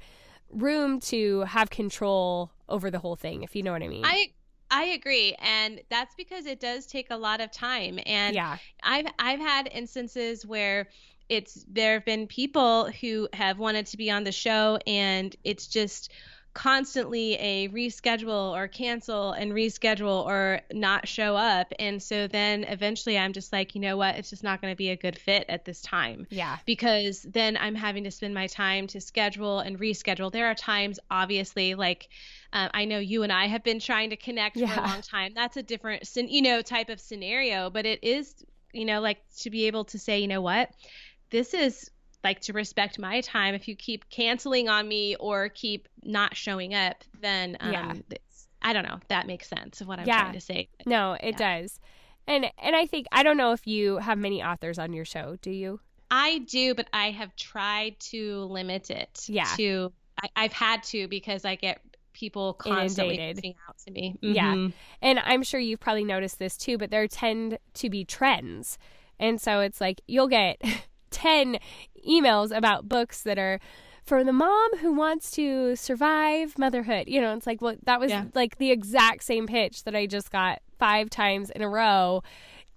[0.53, 4.03] room to have control over the whole thing, if you know what I mean.
[4.05, 4.31] I
[4.69, 7.99] I agree, and that's because it does take a lot of time.
[8.05, 8.57] And yeah.
[8.83, 10.87] I've I've had instances where
[11.29, 15.67] it's there have been people who have wanted to be on the show, and it's
[15.67, 16.11] just
[16.53, 21.71] constantly a reschedule or cancel and reschedule or not show up.
[21.79, 24.15] And so then eventually I'm just like, you know what?
[24.15, 26.27] It's just not going to be a good fit at this time.
[26.29, 26.57] Yeah.
[26.65, 30.31] Because then I'm having to spend my time to schedule and reschedule.
[30.31, 32.09] There are times, obviously, like,
[32.51, 34.67] uh, I know you and I have been trying to connect yeah.
[34.73, 35.31] for a long time.
[35.33, 39.49] That's a different, you know, type of scenario, but it is, you know, like to
[39.49, 40.69] be able to say, you know what,
[41.29, 41.89] this is
[42.23, 43.55] like to respect my time.
[43.55, 47.93] If you keep canceling on me or keep not showing up, then um, yeah.
[48.61, 48.99] I don't know.
[49.07, 50.21] That makes sense of what I'm yeah.
[50.21, 50.69] trying to say.
[50.85, 51.61] No, it yeah.
[51.61, 51.79] does.
[52.27, 55.37] And and I think I don't know if you have many authors on your show.
[55.41, 55.79] Do you?
[56.11, 59.25] I do, but I have tried to limit it.
[59.27, 59.47] Yeah.
[59.57, 59.91] To
[60.35, 61.81] I, have had to because I get
[62.13, 64.15] people constantly reaching out to me.
[64.21, 64.33] Mm-hmm.
[64.33, 64.67] Yeah.
[65.01, 68.77] And I'm sure you've probably noticed this too, but there tend to be trends.
[69.19, 70.61] And so it's like you'll get
[71.11, 71.57] 10
[72.07, 73.59] emails about books that are
[74.03, 77.07] for the mom who wants to survive motherhood.
[77.07, 78.25] You know, it's like, well, that was yeah.
[78.33, 82.23] like the exact same pitch that I just got five times in a row.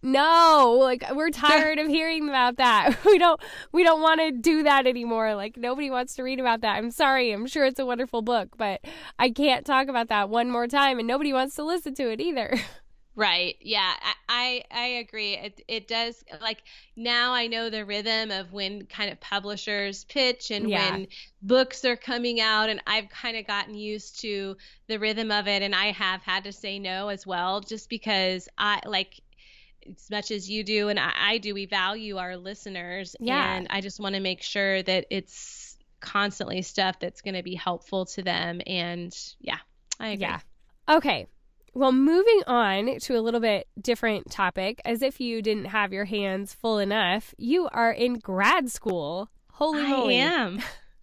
[0.03, 2.97] No, like we're tired of hearing about that.
[3.05, 3.41] We don't
[3.73, 5.35] we don't want to do that anymore.
[5.35, 6.77] Like nobody wants to read about that.
[6.77, 7.33] I'm sorry.
[7.33, 8.81] I'm sure it's a wonderful book, but
[9.19, 12.21] I can't talk about that one more time and nobody wants to listen to it
[12.21, 12.55] either.
[13.17, 13.57] Right.
[13.61, 13.93] Yeah.
[14.29, 15.35] I, I agree.
[15.35, 16.63] It it does like
[16.97, 20.91] now I know the rhythm of when kind of publishers pitch and yeah.
[20.91, 21.07] when
[21.41, 24.57] books are coming out and I've kind of gotten used to
[24.89, 28.49] the rhythm of it and I have had to say no as well just because
[28.59, 29.21] I like
[29.89, 33.55] as much as you do and I, I do we value our listeners yeah.
[33.55, 37.55] and I just want to make sure that it's constantly stuff that's going to be
[37.55, 39.59] helpful to them and yeah.
[40.01, 40.27] I agree.
[40.27, 40.41] Yeah.
[40.89, 41.29] Okay,
[41.75, 46.05] well, moving on to a little bit different topic, as if you didn't have your
[46.05, 49.29] hands full enough, you are in grad school.
[49.53, 50.17] Holy I moly.
[50.17, 50.63] am.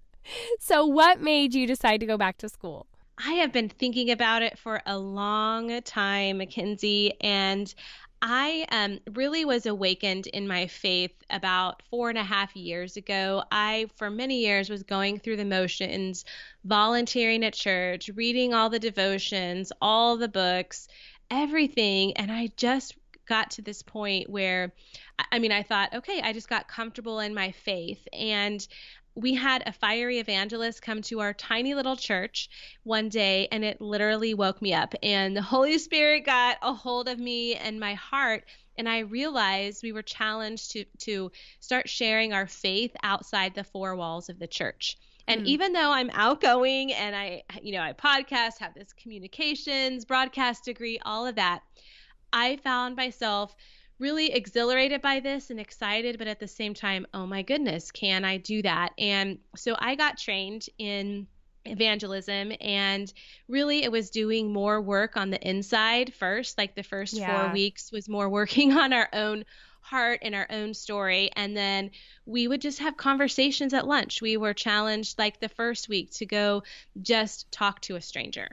[0.60, 2.88] so, what made you decide to go back to school?
[3.18, 7.74] I have been thinking about it for a long time, Mackenzie, and
[8.22, 13.44] I um, really was awakened in my faith about four and a half years ago.
[13.52, 16.26] I, for many years, was going through the motions,
[16.64, 20.88] volunteering at church, reading all the devotions, all the books,
[21.32, 22.16] everything.
[22.18, 22.96] And I just
[23.26, 24.74] got to this point where,
[25.32, 28.08] I mean, I thought, okay, I just got comfortable in my faith.
[28.14, 28.66] And
[29.16, 32.50] we had a fiery evangelist come to our tiny little church
[32.84, 37.10] one day and it literally woke me up and the holy spirit got a hold
[37.10, 38.46] of me and my heart
[38.78, 43.96] and I realized we were challenged to to start sharing our faith outside the four
[43.96, 44.98] walls of the church.
[45.28, 45.46] And mm.
[45.46, 51.00] even though I'm outgoing and I, you know, I podcast, have this communications, broadcast degree,
[51.06, 51.62] all of that,
[52.34, 53.56] I found myself
[54.02, 58.26] really exhilarated by this and excited, but at the same time, oh my goodness, can
[58.26, 58.90] I do that?
[58.98, 61.28] And so I got trained in
[61.64, 63.14] evangelism and
[63.48, 67.44] really it was doing more work on the inside first like the first yeah.
[67.44, 69.46] 4 weeks was more working on our own
[69.82, 71.92] heart and our own story and then
[72.26, 76.26] we would just have conversations at lunch we were challenged like the first week to
[76.26, 76.64] go
[77.00, 78.50] just talk to a stranger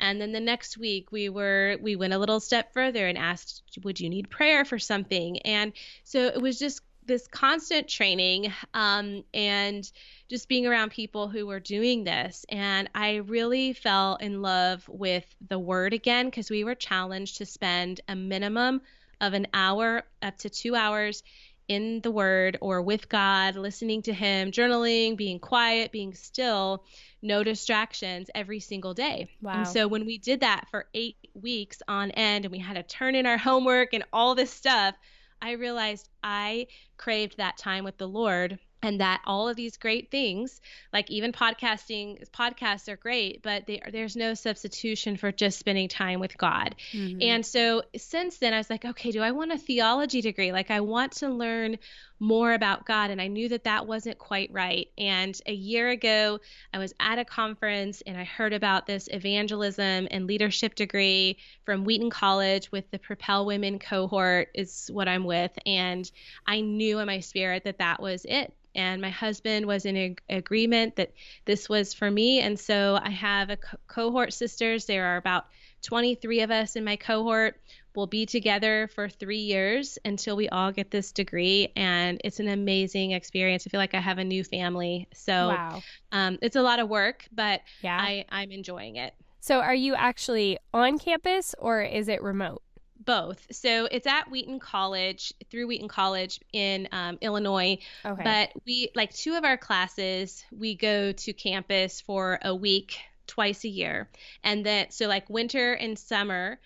[0.00, 3.62] and then the next week we were we went a little step further and asked
[3.84, 5.72] would you need prayer for something and
[6.04, 9.90] so it was just this constant training um, and
[10.28, 12.46] just being around people who were doing this.
[12.48, 17.46] And I really fell in love with the word again because we were challenged to
[17.46, 18.82] spend a minimum
[19.20, 21.22] of an hour up to two hours
[21.68, 26.84] in the word or with God, listening to Him, journaling, being quiet, being still,
[27.22, 29.28] no distractions every single day.
[29.40, 29.52] Wow.
[29.58, 32.82] And so when we did that for eight weeks on end and we had to
[32.82, 34.94] turn in our homework and all this stuff,
[35.40, 40.10] I realized I craved that time with the Lord and that all of these great
[40.10, 40.60] things
[40.92, 46.20] like even podcasting podcasts are great but they, there's no substitution for just spending time
[46.20, 47.20] with god mm-hmm.
[47.22, 50.70] and so since then i was like okay do i want a theology degree like
[50.70, 51.78] i want to learn
[52.22, 54.86] more about god and i knew that that wasn't quite right.
[54.96, 56.38] And a year ago
[56.72, 61.84] i was at a conference and i heard about this evangelism and leadership degree from
[61.84, 65.50] wheaton college with the propel women cohort is what i'm with.
[65.66, 66.08] And
[66.46, 68.54] i knew in my spirit that that was it.
[68.76, 71.12] And my husband was in ag- agreement that
[71.44, 72.38] this was for me.
[72.38, 74.84] And so i have a co- cohort sisters.
[74.84, 75.46] There are about
[75.82, 77.60] 23 of us in my cohort
[77.94, 82.48] we'll be together for three years until we all get this degree and it's an
[82.48, 85.82] amazing experience i feel like i have a new family so wow.
[86.12, 87.98] um, it's a lot of work but yeah.
[88.00, 92.62] I, i'm enjoying it so are you actually on campus or is it remote
[93.04, 93.46] both.
[93.50, 97.78] So it's at Wheaton College through Wheaton College in um, Illinois.
[98.04, 98.22] Okay.
[98.22, 103.64] But we like two of our classes we go to campus for a week twice
[103.64, 104.08] a year,
[104.44, 106.58] and then so like winter and summer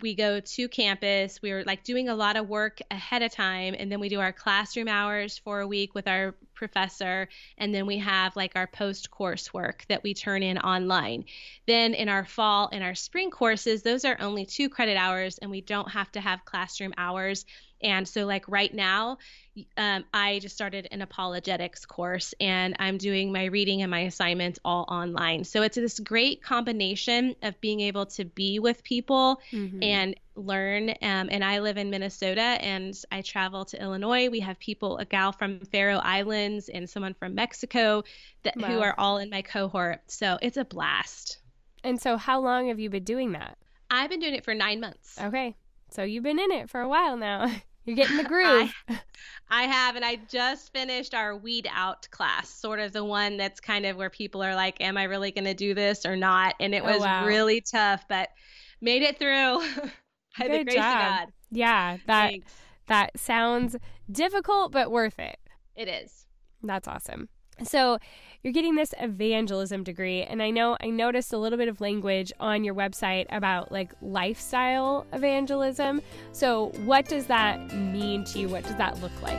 [0.00, 1.40] we go to campus.
[1.42, 4.20] We are like doing a lot of work ahead of time, and then we do
[4.20, 7.28] our classroom hours for a week with our professor,
[7.58, 11.24] and then we have like our post course work that we turn in online.
[11.66, 15.50] Then in our fall and our spring courses, those are only two credit hours, and
[15.50, 17.44] we don't have to have classroom hours.
[17.82, 19.18] And so, like right now,
[19.76, 24.58] um, I just started an apologetics course and I'm doing my reading and my assignments
[24.64, 25.44] all online.
[25.44, 29.82] So it's this great combination of being able to be with people mm-hmm.
[29.82, 30.90] and learn.
[30.90, 34.30] Um, and I live in Minnesota and I travel to Illinois.
[34.30, 38.04] We have people, a gal from Faroe Islands and someone from Mexico
[38.44, 38.68] that wow.
[38.68, 40.00] who are all in my cohort.
[40.06, 41.38] So it's a blast.
[41.84, 43.58] And so, how long have you been doing that?
[43.90, 45.18] I've been doing it for nine months.
[45.20, 45.56] Okay.
[45.90, 47.52] So you've been in it for a while now.
[47.84, 48.72] You're getting the groove.
[48.88, 49.00] I,
[49.50, 53.60] I, have, and I just finished our weed out class, sort of the one that's
[53.60, 56.54] kind of where people are like, "Am I really going to do this or not?"
[56.60, 57.26] And it oh, was oh, wow.
[57.26, 58.28] really tough, but
[58.80, 59.60] made it through.
[60.38, 61.28] By Good the job.
[61.50, 62.52] Yeah, that Thanks.
[62.86, 63.76] that sounds
[64.10, 65.38] difficult, but worth it.
[65.76, 66.26] It is.
[66.62, 67.28] That's awesome.
[67.64, 67.98] So,
[68.42, 72.32] you're getting this evangelism degree, and I know I noticed a little bit of language
[72.40, 76.02] on your website about like lifestyle evangelism.
[76.32, 78.48] So, what does that mean to you?
[78.48, 79.38] What does that look like?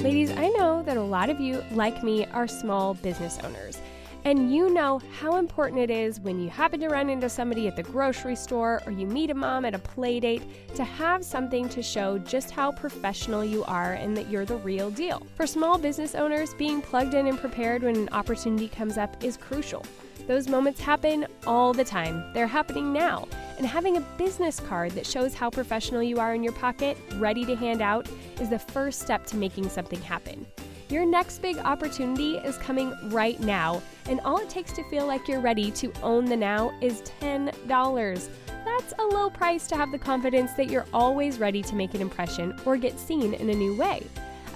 [0.00, 3.78] Ladies, I know that a lot of you, like me, are small business owners.
[4.26, 7.76] And you know how important it is when you happen to run into somebody at
[7.76, 10.42] the grocery store or you meet a mom at a play date
[10.76, 14.90] to have something to show just how professional you are and that you're the real
[14.90, 15.26] deal.
[15.34, 19.36] For small business owners, being plugged in and prepared when an opportunity comes up is
[19.36, 19.84] crucial.
[20.26, 22.32] Those moments happen all the time.
[22.32, 23.28] They're happening now.
[23.58, 27.44] And having a business card that shows how professional you are in your pocket, ready
[27.44, 28.08] to hand out,
[28.40, 30.46] is the first step to making something happen.
[30.90, 35.26] Your next big opportunity is coming right now, and all it takes to feel like
[35.26, 38.28] you're ready to own the now is $10.
[38.64, 42.02] That's a low price to have the confidence that you're always ready to make an
[42.02, 44.02] impression or get seen in a new way.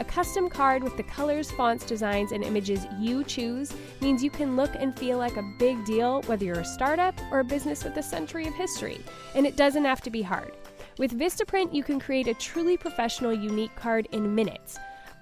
[0.01, 4.55] A custom card with the colors, fonts, designs, and images you choose means you can
[4.55, 7.97] look and feel like a big deal whether you're a startup or a business with
[7.97, 9.01] a century of history.
[9.35, 10.53] And it doesn't have to be hard.
[10.99, 14.79] With Vistaprint, you can create a truly professional, unique card in minutes.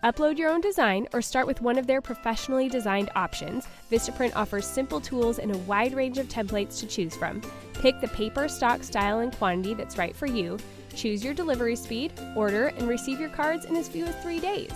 [0.07, 3.67] Upload your own design or start with one of their professionally designed options.
[3.91, 7.43] Vistaprint offers simple tools and a wide range of templates to choose from.
[7.73, 10.59] Pick the paper, stock, style, and quantity that's right for you.
[10.95, 14.71] Choose your delivery speed, order, and receive your cards in as few as three days.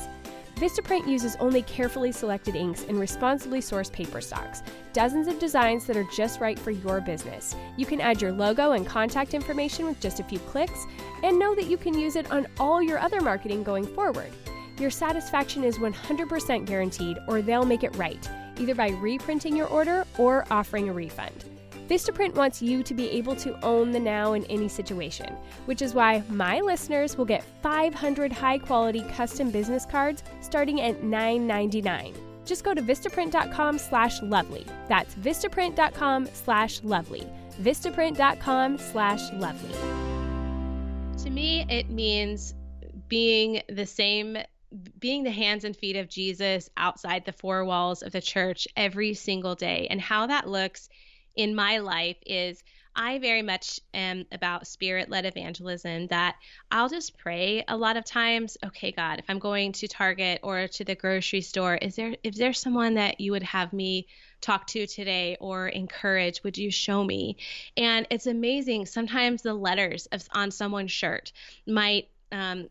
[0.57, 4.65] Vistaprint uses only carefully selected inks and responsibly sourced paper stocks.
[4.93, 7.55] Dozens of designs that are just right for your business.
[7.77, 10.87] You can add your logo and contact information with just a few clicks,
[11.23, 14.33] and know that you can use it on all your other marketing going forward.
[14.81, 18.27] Your satisfaction is 100% guaranteed, or they'll make it right,
[18.59, 21.45] either by reprinting your order or offering a refund.
[21.87, 25.93] Vistaprint wants you to be able to own the now in any situation, which is
[25.93, 32.15] why my listeners will get 500 high quality custom business cards starting at $9.99.
[32.47, 34.65] Just go to vistaprint.com slash lovely.
[34.89, 37.29] That's vistaprint.com slash lovely.
[37.61, 39.75] Vistaprint.com slash lovely.
[41.23, 42.55] To me, it means
[43.09, 44.39] being the same
[44.99, 49.15] being the hands and feet of Jesus outside the four walls of the church every
[49.15, 49.87] single day.
[49.91, 50.89] And how that looks
[51.35, 52.63] in my life is
[52.95, 56.37] I very much am about spirit led evangelism that
[56.73, 60.67] I'll just pray a lot of times, okay, God, if I'm going to Target or
[60.67, 64.09] to the grocery store, is there is there someone that you would have me
[64.41, 66.43] talk to today or encourage?
[66.43, 67.37] Would you show me?
[67.77, 68.87] And it's amazing.
[68.87, 71.33] Sometimes the letters of, on someone's shirt
[71.67, 72.69] might um,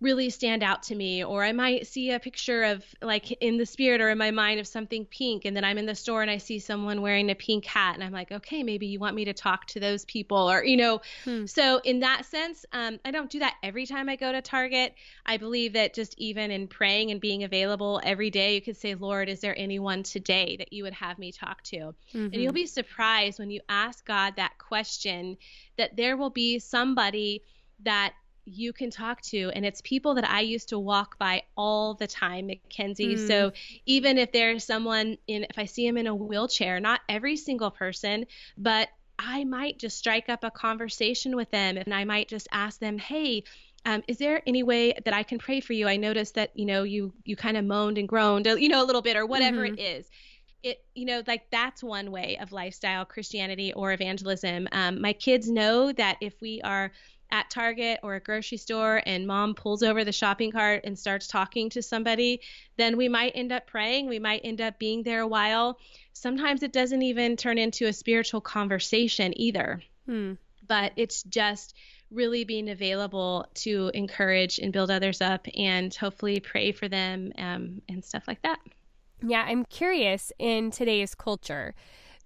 [0.00, 3.66] really stand out to me or i might see a picture of like in the
[3.66, 6.30] spirit or in my mind of something pink and then i'm in the store and
[6.30, 9.24] i see someone wearing a pink hat and i'm like okay maybe you want me
[9.26, 11.44] to talk to those people or you know hmm.
[11.44, 14.94] so in that sense um, i don't do that every time i go to target
[15.26, 18.94] i believe that just even in praying and being available every day you could say
[18.94, 22.18] lord is there anyone today that you would have me talk to mm-hmm.
[22.18, 22.54] and you'll mm-hmm.
[22.54, 25.36] be surprised when you ask god that question
[25.76, 27.42] that there will be somebody
[27.84, 28.14] that
[28.52, 32.06] you can talk to and it's people that I used to walk by all the
[32.06, 33.16] time, Mackenzie.
[33.16, 33.26] Mm.
[33.26, 33.52] So
[33.86, 37.70] even if there's someone in if I see him in a wheelchair, not every single
[37.70, 38.26] person,
[38.58, 38.88] but
[39.18, 42.98] I might just strike up a conversation with them and I might just ask them,
[42.98, 43.44] "Hey,
[43.84, 45.88] um, is there any way that I can pray for you?
[45.88, 48.86] I noticed that you know you you kind of moaned and groaned, you know, a
[48.86, 49.78] little bit or whatever mm-hmm.
[49.78, 50.10] it is."
[50.62, 54.68] It you know like that's one way of lifestyle Christianity or evangelism.
[54.72, 56.92] Um, my kids know that if we are
[57.30, 61.26] at Target or a grocery store and mom pulls over the shopping cart and starts
[61.26, 62.40] talking to somebody,
[62.76, 64.08] then we might end up praying.
[64.08, 65.78] We might end up being there a while.
[66.12, 69.82] Sometimes it doesn't even turn into a spiritual conversation either.
[70.06, 70.34] Hmm.
[70.66, 71.74] But it's just
[72.10, 77.82] really being available to encourage and build others up and hopefully pray for them um,
[77.88, 78.58] and stuff like that.
[79.22, 81.74] Yeah, I'm curious in today's culture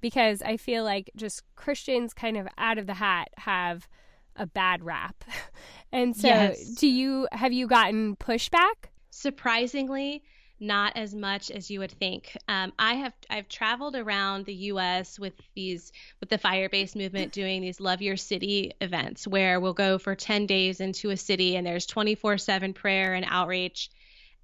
[0.00, 3.88] because I feel like just Christians kind of out of the hat have
[4.36, 5.24] a bad rap.
[5.92, 6.74] and so yes.
[6.74, 8.90] do you have you gotten pushback?
[9.10, 10.22] Surprisingly,
[10.60, 12.36] not as much as you would think.
[12.48, 15.18] Um, I have I've traveled around the U.S.
[15.18, 19.98] with these with the Firebase movement doing these Love Your City events where we'll go
[19.98, 23.90] for 10 days into a city and there's 24/7 prayer and outreach.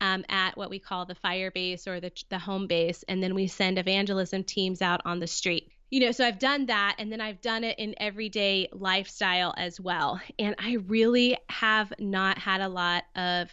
[0.03, 3.35] Um, at what we call the fire base or the, the home base, and then
[3.35, 7.11] we send evangelism teams out on the street you know, so I've done that and
[7.11, 10.21] then I've done it in everyday lifestyle as well.
[10.39, 13.53] And I really have not had a lot of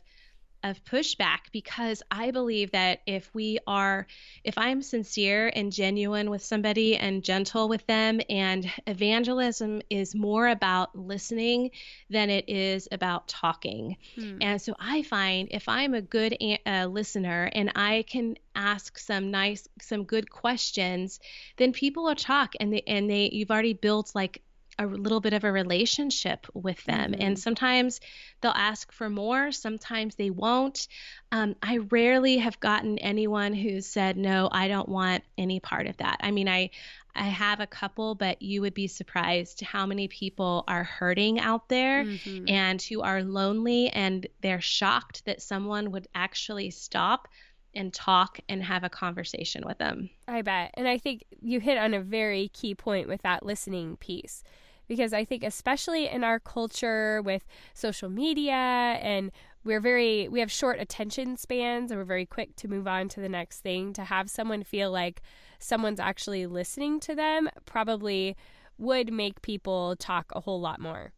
[0.63, 4.07] of pushback because I believe that if we are,
[4.43, 10.47] if I'm sincere and genuine with somebody and gentle with them, and evangelism is more
[10.47, 11.71] about listening
[12.09, 13.97] than it is about talking.
[14.15, 14.37] Hmm.
[14.41, 19.31] And so I find if I'm a good uh, listener and I can ask some
[19.31, 21.19] nice, some good questions,
[21.57, 24.41] then people will talk and they, and they, you've already built like
[24.79, 27.11] a little bit of a relationship with them.
[27.11, 27.21] Mm-hmm.
[27.21, 27.99] And sometimes
[28.41, 30.87] they'll ask for more, sometimes they won't.
[31.31, 35.97] Um, I rarely have gotten anyone who said, No, I don't want any part of
[35.97, 36.17] that.
[36.21, 36.69] I mean, I,
[37.15, 41.67] I have a couple, but you would be surprised how many people are hurting out
[41.67, 42.47] there mm-hmm.
[42.47, 47.27] and who are lonely and they're shocked that someone would actually stop
[47.73, 50.09] and talk and have a conversation with them.
[50.27, 50.71] I bet.
[50.75, 54.43] And I think you hit on a very key point with that listening piece
[54.87, 59.31] because I think especially in our culture with social media and
[59.63, 63.19] we're very we have short attention spans and we're very quick to move on to
[63.19, 65.21] the next thing to have someone feel like
[65.59, 68.35] someone's actually listening to them probably
[68.77, 71.11] would make people talk a whole lot more.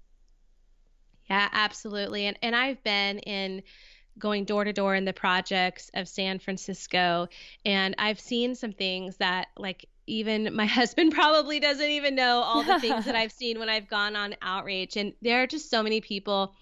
[1.29, 2.25] Yeah, absolutely.
[2.25, 3.61] And and I've been in
[4.19, 7.27] going door to door in the projects of San Francisco.
[7.65, 12.63] And I've seen some things that, like, even my husband probably doesn't even know all
[12.63, 14.97] the things that I've seen when I've gone on outreach.
[14.97, 16.55] And there are just so many people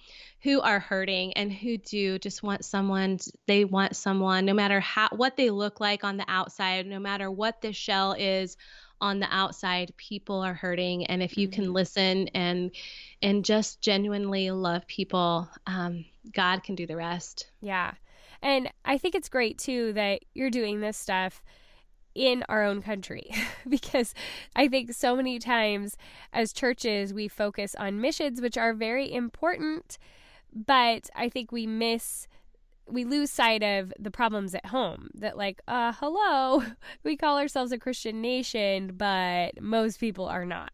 [0.43, 3.17] who are hurting and who do just want someone
[3.47, 7.29] they want someone no matter how what they look like on the outside no matter
[7.31, 8.55] what the shell is
[9.01, 11.73] on the outside people are hurting and if you can mm-hmm.
[11.73, 12.71] listen and
[13.21, 17.91] and just genuinely love people um, god can do the rest yeah
[18.41, 21.41] and i think it's great too that you're doing this stuff
[22.17, 23.31] in our own country.
[23.69, 24.13] Because
[24.55, 25.97] I think so many times
[26.31, 29.97] as churches we focus on missions, which are very important,
[30.53, 32.27] but I think we miss
[32.89, 36.63] we lose sight of the problems at home that like uh hello
[37.03, 40.71] we call ourselves a christian nation but most people are not.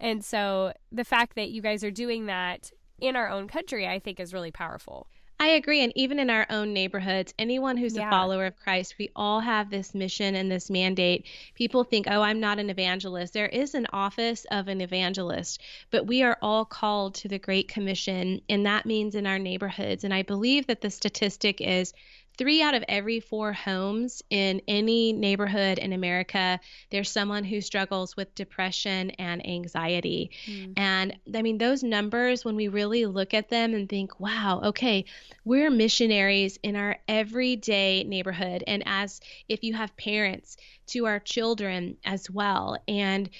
[0.00, 4.00] And so the fact that you guys are doing that in our own country i
[4.00, 5.06] think is really powerful
[5.40, 5.82] I agree.
[5.82, 8.06] And even in our own neighborhoods, anyone who's yeah.
[8.06, 11.26] a follower of Christ, we all have this mission and this mandate.
[11.54, 13.32] People think, oh, I'm not an evangelist.
[13.34, 15.60] There is an office of an evangelist,
[15.90, 20.04] but we are all called to the Great Commission, and that means in our neighborhoods.
[20.04, 21.92] And I believe that the statistic is
[22.36, 26.58] three out of every four homes in any neighborhood in America,
[26.90, 30.30] there's someone who struggles with depression and anxiety.
[30.46, 30.72] Mm.
[30.76, 35.04] And I mean, those numbers, when we really look at them and think, wow, okay,
[35.44, 38.64] we're missionaries in our everyday neighborhood.
[38.66, 40.56] And as if you have parents
[40.88, 42.76] to our children as well.
[42.88, 43.30] And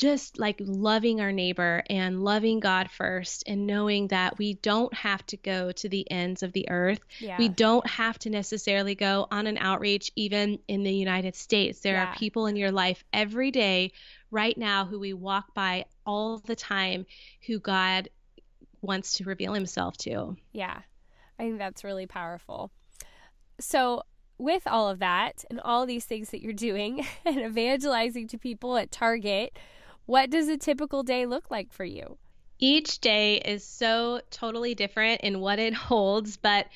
[0.00, 5.24] just like loving our neighbor and loving God first and knowing that we don't have
[5.26, 7.00] to go to the ends of the earth.
[7.18, 7.36] Yeah.
[7.36, 11.80] We don't have to necessarily go on an outreach even in the United States.
[11.80, 12.12] There yeah.
[12.12, 13.92] are people in your life every day
[14.30, 17.04] right now who we walk by all the time
[17.46, 18.08] who God
[18.80, 20.34] wants to reveal himself to.
[20.54, 20.80] Yeah.
[21.38, 22.70] I think that's really powerful.
[23.60, 24.02] So,
[24.38, 28.78] with all of that and all these things that you're doing and evangelizing to people
[28.78, 29.58] at Target,
[30.06, 32.18] what does a typical day look like for you?
[32.58, 36.66] Each day is so totally different in what it holds, but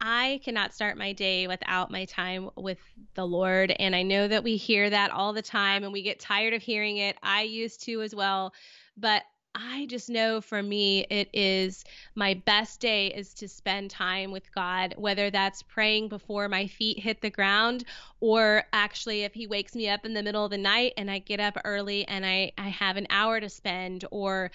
[0.00, 2.78] I cannot start my day without my time with
[3.14, 3.70] the Lord.
[3.78, 6.62] And I know that we hear that all the time and we get tired of
[6.62, 7.16] hearing it.
[7.22, 8.54] I used to as well.
[8.96, 9.22] But
[9.54, 11.84] I just know for me, it is
[12.14, 17.00] my best day is to spend time with God, whether that's praying before my feet
[17.00, 17.84] hit the ground,
[18.20, 21.18] or actually if He wakes me up in the middle of the night and I
[21.18, 24.52] get up early and I, I have an hour to spend, or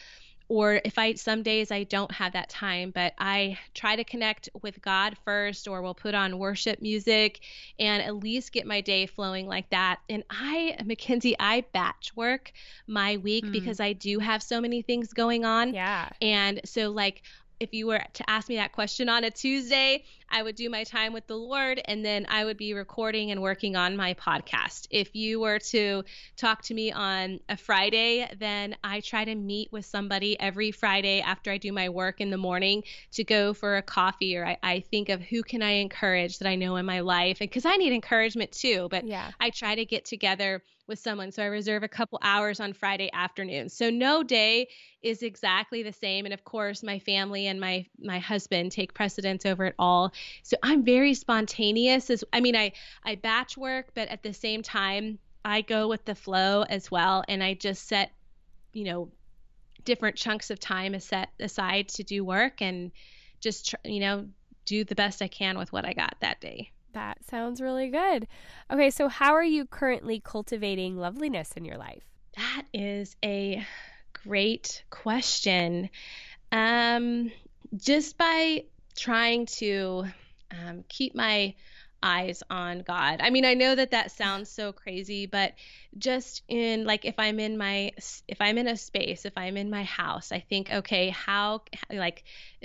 [0.48, 4.50] or if I some days I don't have that time, but I try to connect
[4.62, 7.40] with God first, or we'll put on worship music
[7.80, 10.00] and at least get my day flowing like that.
[10.10, 12.52] And I, Mackenzie, I batch work
[12.88, 13.52] my week mm.
[13.52, 15.74] because I do have so many things going on.
[15.74, 16.10] Yeah.
[16.22, 17.24] And so, like,
[17.60, 20.84] if you were to ask me that question on a Tuesday, I would do my
[20.84, 24.88] time with the Lord and then I would be recording and working on my podcast.
[24.90, 26.04] If you were to
[26.36, 31.22] talk to me on a Friday, then I try to meet with somebody every Friday
[31.22, 32.84] after I do my work in the morning
[33.14, 36.48] to go for a coffee or I, I think of who can I encourage that
[36.48, 38.88] I know in my life and because I need encouragement too.
[38.90, 39.32] But yeah.
[39.40, 41.32] I try to get together with someone.
[41.32, 43.70] So I reserve a couple hours on Friday afternoon.
[43.70, 44.68] So no day
[45.02, 46.26] is exactly the same.
[46.26, 50.14] And of course, my family and my my husband take precedence over it all.
[50.44, 52.10] So I'm very spontaneous.
[52.10, 52.74] As I mean, I
[53.04, 57.24] I batch work, but at the same time, I go with the flow as well,
[57.28, 58.12] and I just set,
[58.74, 59.12] you know,
[59.84, 62.92] different chunks of time set aside to do work and
[63.40, 64.28] just you know
[64.66, 66.72] do the best I can with what I got that day.
[66.96, 68.26] That sounds really good.
[68.72, 72.04] Okay, so how are you currently cultivating loveliness in your life?
[72.38, 73.66] That is a
[74.24, 75.90] great question.
[76.54, 77.34] Um,
[77.76, 78.64] just by
[78.96, 80.06] trying to
[80.52, 81.54] um, keep my
[82.02, 83.20] eyes on God.
[83.22, 85.54] I mean, I know that that sounds so crazy, but
[85.98, 87.92] just in like if I'm in my
[88.28, 92.24] if I'm in a space, if I'm in my house, I think, okay, how like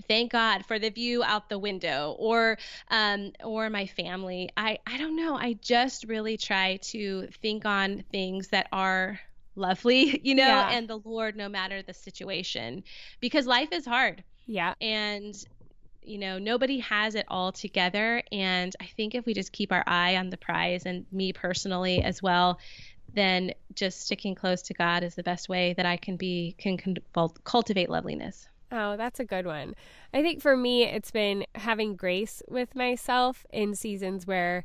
[0.09, 2.59] thank God for the view out the window or
[2.91, 4.51] um or my family.
[4.57, 5.37] I I don't know.
[5.37, 9.21] I just really try to think on things that are
[9.55, 10.71] lovely, you know, yeah.
[10.71, 12.85] and the Lord no matter the situation
[13.21, 14.25] because life is hard.
[14.47, 14.75] Yeah.
[14.81, 15.35] And
[16.03, 18.23] you know, nobody has it all together.
[18.33, 22.03] And I think if we just keep our eye on the prize, and me personally
[22.03, 22.59] as well,
[23.13, 26.79] then just sticking close to God is the best way that I can be can
[27.45, 28.49] cultivate loveliness.
[28.73, 29.75] Oh, that's a good one.
[30.15, 34.65] I think for me, it's been having grace with myself in seasons where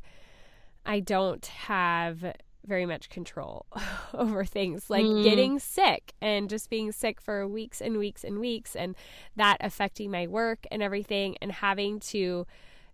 [0.84, 2.24] I don't have
[2.66, 3.66] very much control
[4.14, 5.22] over things like mm.
[5.22, 8.94] getting sick and just being sick for weeks and weeks and weeks and
[9.36, 12.46] that affecting my work and everything and having to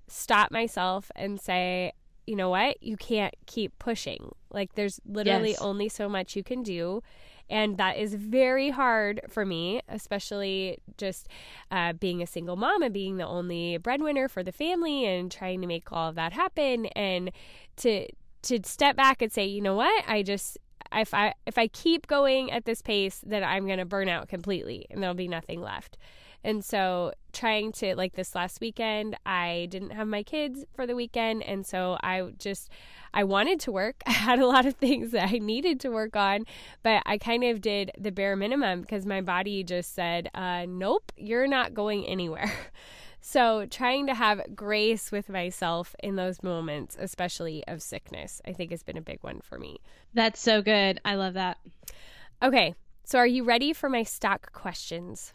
[0.09, 1.93] stop myself and say,
[2.27, 2.83] you know what?
[2.83, 4.33] You can't keep pushing.
[4.51, 5.61] Like there's literally Yes.
[5.61, 7.03] only so much you can do.
[7.51, 11.29] And that is very hard for me, especially just
[11.70, 15.61] uh, being a single mom and being the only breadwinner for the family and trying
[15.61, 16.87] to make all of that happen.
[16.87, 17.31] And
[17.79, 18.07] to
[18.43, 20.05] to step back and say, you know what?
[20.09, 20.59] I just
[20.95, 24.86] if I if I keep going at this pace, then I'm gonna burn out completely,
[24.90, 25.97] and there'll be nothing left.
[26.45, 30.97] And so, trying to, like this last weekend, I didn't have my kids for the
[30.97, 31.45] weekend.
[31.45, 32.68] And so, I just,
[33.14, 34.03] I wanted to work.
[34.07, 36.45] I had a lot of things that I needed to work on,
[36.82, 41.12] but I kind of did the bare minimum because my body just said, uh, nope,
[41.16, 42.53] you're not going anywhere.
[43.25, 48.73] So, trying to have grace with myself in those moments, especially of sickness, I think
[48.73, 49.79] has been a big one for me.
[50.12, 51.01] That's so good.
[51.05, 51.59] I love that.
[52.43, 55.35] Okay, so are you ready for my stock questions?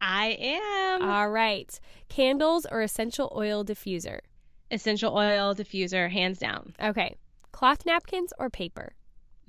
[0.00, 1.02] I am.
[1.02, 1.78] All right.
[2.08, 4.20] Candles or essential oil diffuser?
[4.70, 6.74] Essential oil diffuser, hands down.
[6.80, 7.16] Okay.
[7.50, 8.92] Cloth napkins or paper?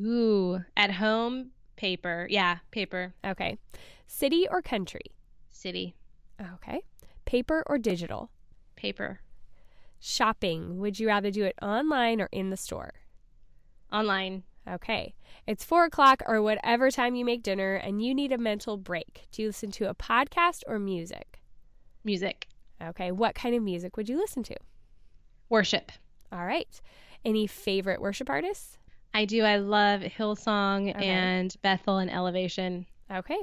[0.01, 2.25] Ooh, at home, paper.
[2.27, 3.13] Yeah, paper.
[3.23, 3.59] Okay.
[4.07, 5.05] City or country?
[5.51, 5.95] City,
[6.55, 6.81] Okay.
[7.31, 8.29] Paper or digital?
[8.75, 9.21] paper.
[10.01, 10.79] Shopping.
[10.79, 12.91] Would you rather do it online or in the store?
[13.89, 15.13] Online, Okay.
[15.47, 19.27] It's four o'clock or whatever time you make dinner and you need a mental break.
[19.31, 21.41] Do you listen to a podcast or music?
[22.03, 22.47] music,
[22.83, 23.13] Okay.
[23.13, 24.55] What kind of music would you listen to?
[25.47, 25.89] worship.
[26.33, 26.81] All right.
[27.23, 28.77] Any favorite worship artists?
[29.13, 29.43] I do.
[29.43, 31.05] I love Hillsong Okay.
[31.07, 32.87] and Bethel and Elevation.
[33.09, 33.39] Okay.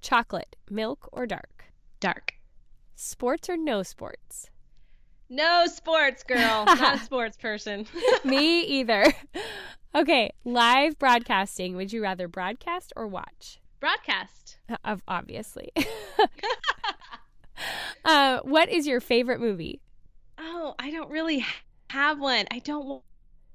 [0.00, 1.64] Chocolate, milk, or dark?
[1.98, 2.34] Dark.
[2.98, 4.48] Sports or no sports?
[5.28, 6.38] No sports, girl.
[6.66, 7.86] Not a sports person.
[8.24, 9.12] Me either.
[9.94, 11.76] Okay, live broadcasting.
[11.76, 13.60] Would you rather broadcast or watch?
[13.80, 14.56] Broadcast.
[14.82, 15.72] Of obviously.
[18.06, 19.82] uh, what is your favorite movie?
[20.38, 21.44] Oh, I don't really
[21.90, 22.46] have one.
[22.50, 23.02] I don't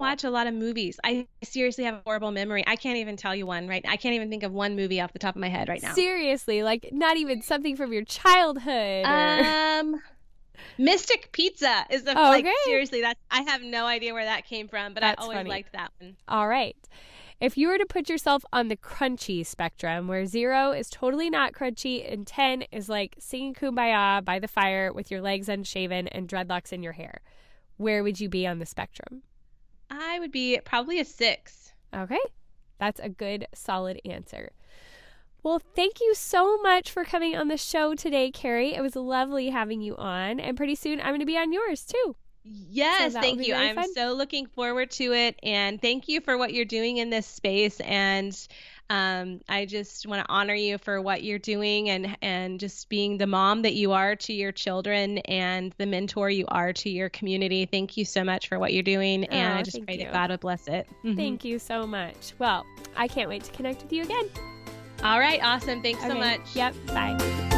[0.01, 0.99] watch a lot of movies.
[1.03, 2.63] I seriously have a horrible memory.
[2.67, 3.85] I can't even tell you one right.
[3.87, 5.93] I can't even think of one movie off the top of my head right now.
[5.93, 9.05] Seriously, like not even something from your childhood.
[9.05, 9.45] or-
[9.81, 10.01] Um,
[10.77, 12.53] Mystic Pizza is the Oh, like okay.
[12.65, 13.01] seriously.
[13.01, 15.49] That's I have no idea where that came from, but That's I always funny.
[15.49, 16.17] liked that one.
[16.27, 16.75] All right.
[17.39, 21.53] If you were to put yourself on the crunchy spectrum, where zero is totally not
[21.53, 26.27] crunchy and 10 is like singing kumbaya by the fire with your legs unshaven and
[26.29, 27.21] dreadlocks in your hair,
[27.77, 29.23] where would you be on the spectrum?
[29.91, 31.73] I would be probably a six.
[31.93, 32.19] Okay.
[32.79, 34.51] That's a good, solid answer.
[35.43, 38.73] Well, thank you so much for coming on the show today, Carrie.
[38.73, 40.39] It was lovely having you on.
[40.39, 42.15] And pretty soon I'm going to be on yours too.
[42.43, 43.53] Yes, will thank you.
[43.53, 43.93] I'm fun.
[43.93, 47.79] so looking forward to it, and thank you for what you're doing in this space.
[47.81, 48.35] And
[48.89, 53.17] um, I just want to honor you for what you're doing, and and just being
[53.17, 57.09] the mom that you are to your children, and the mentor you are to your
[57.09, 57.65] community.
[57.65, 60.03] Thank you so much for what you're doing, and Oh, I just pray you.
[60.05, 60.87] that God would bless it.
[61.05, 61.15] Mhm.
[61.15, 62.33] Thank you so much.
[62.39, 62.65] Well,
[62.97, 64.29] I can't wait to connect with you again.
[65.03, 65.81] All right, awesome.
[65.81, 66.41] Thanks so much.
[66.55, 66.75] Yep.
[66.87, 67.50] Bye.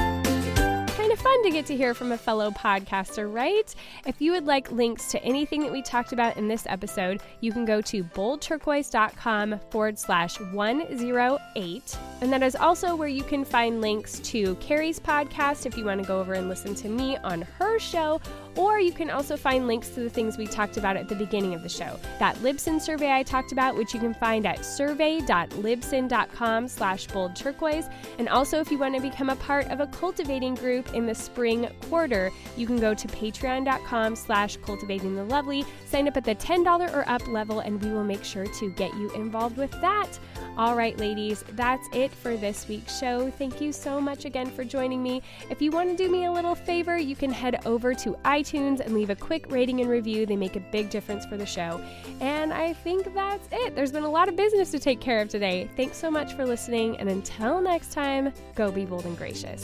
[0.95, 3.73] Kind of fun to get to hear from a fellow podcaster, right?
[4.05, 7.51] If you would like links to anything that we talked about in this episode, you
[7.51, 11.97] can go to boldturquoise.com forward slash 108.
[12.21, 15.99] And that is also where you can find links to Carrie's podcast if you want
[15.99, 18.21] to go over and listen to me on her show.
[18.55, 21.53] Or you can also find links to the things we talked about at the beginning
[21.53, 21.99] of the show.
[22.19, 27.85] That Libsyn survey I talked about, which you can find at survey.libsyn.com slash bold turquoise.
[28.19, 31.15] And also, if you want to become a part of a cultivating group in the
[31.15, 36.35] spring quarter, you can go to patreon.com slash cultivating the lovely, sign up at the
[36.35, 40.19] $10 or up level, and we will make sure to get you involved with that.
[40.55, 43.31] All right, ladies, that's it for this week's show.
[43.31, 45.23] Thank you so much again for joining me.
[45.49, 48.79] If you want to do me a little favor, you can head over to iTunes
[48.79, 50.27] and leave a quick rating and review.
[50.27, 51.83] They make a big difference for the show.
[52.21, 53.75] And I think that's it.
[53.75, 55.69] There's been a lot of business to take care of today.
[55.75, 59.63] Thanks so much for listening, and until next time, go be bold and gracious.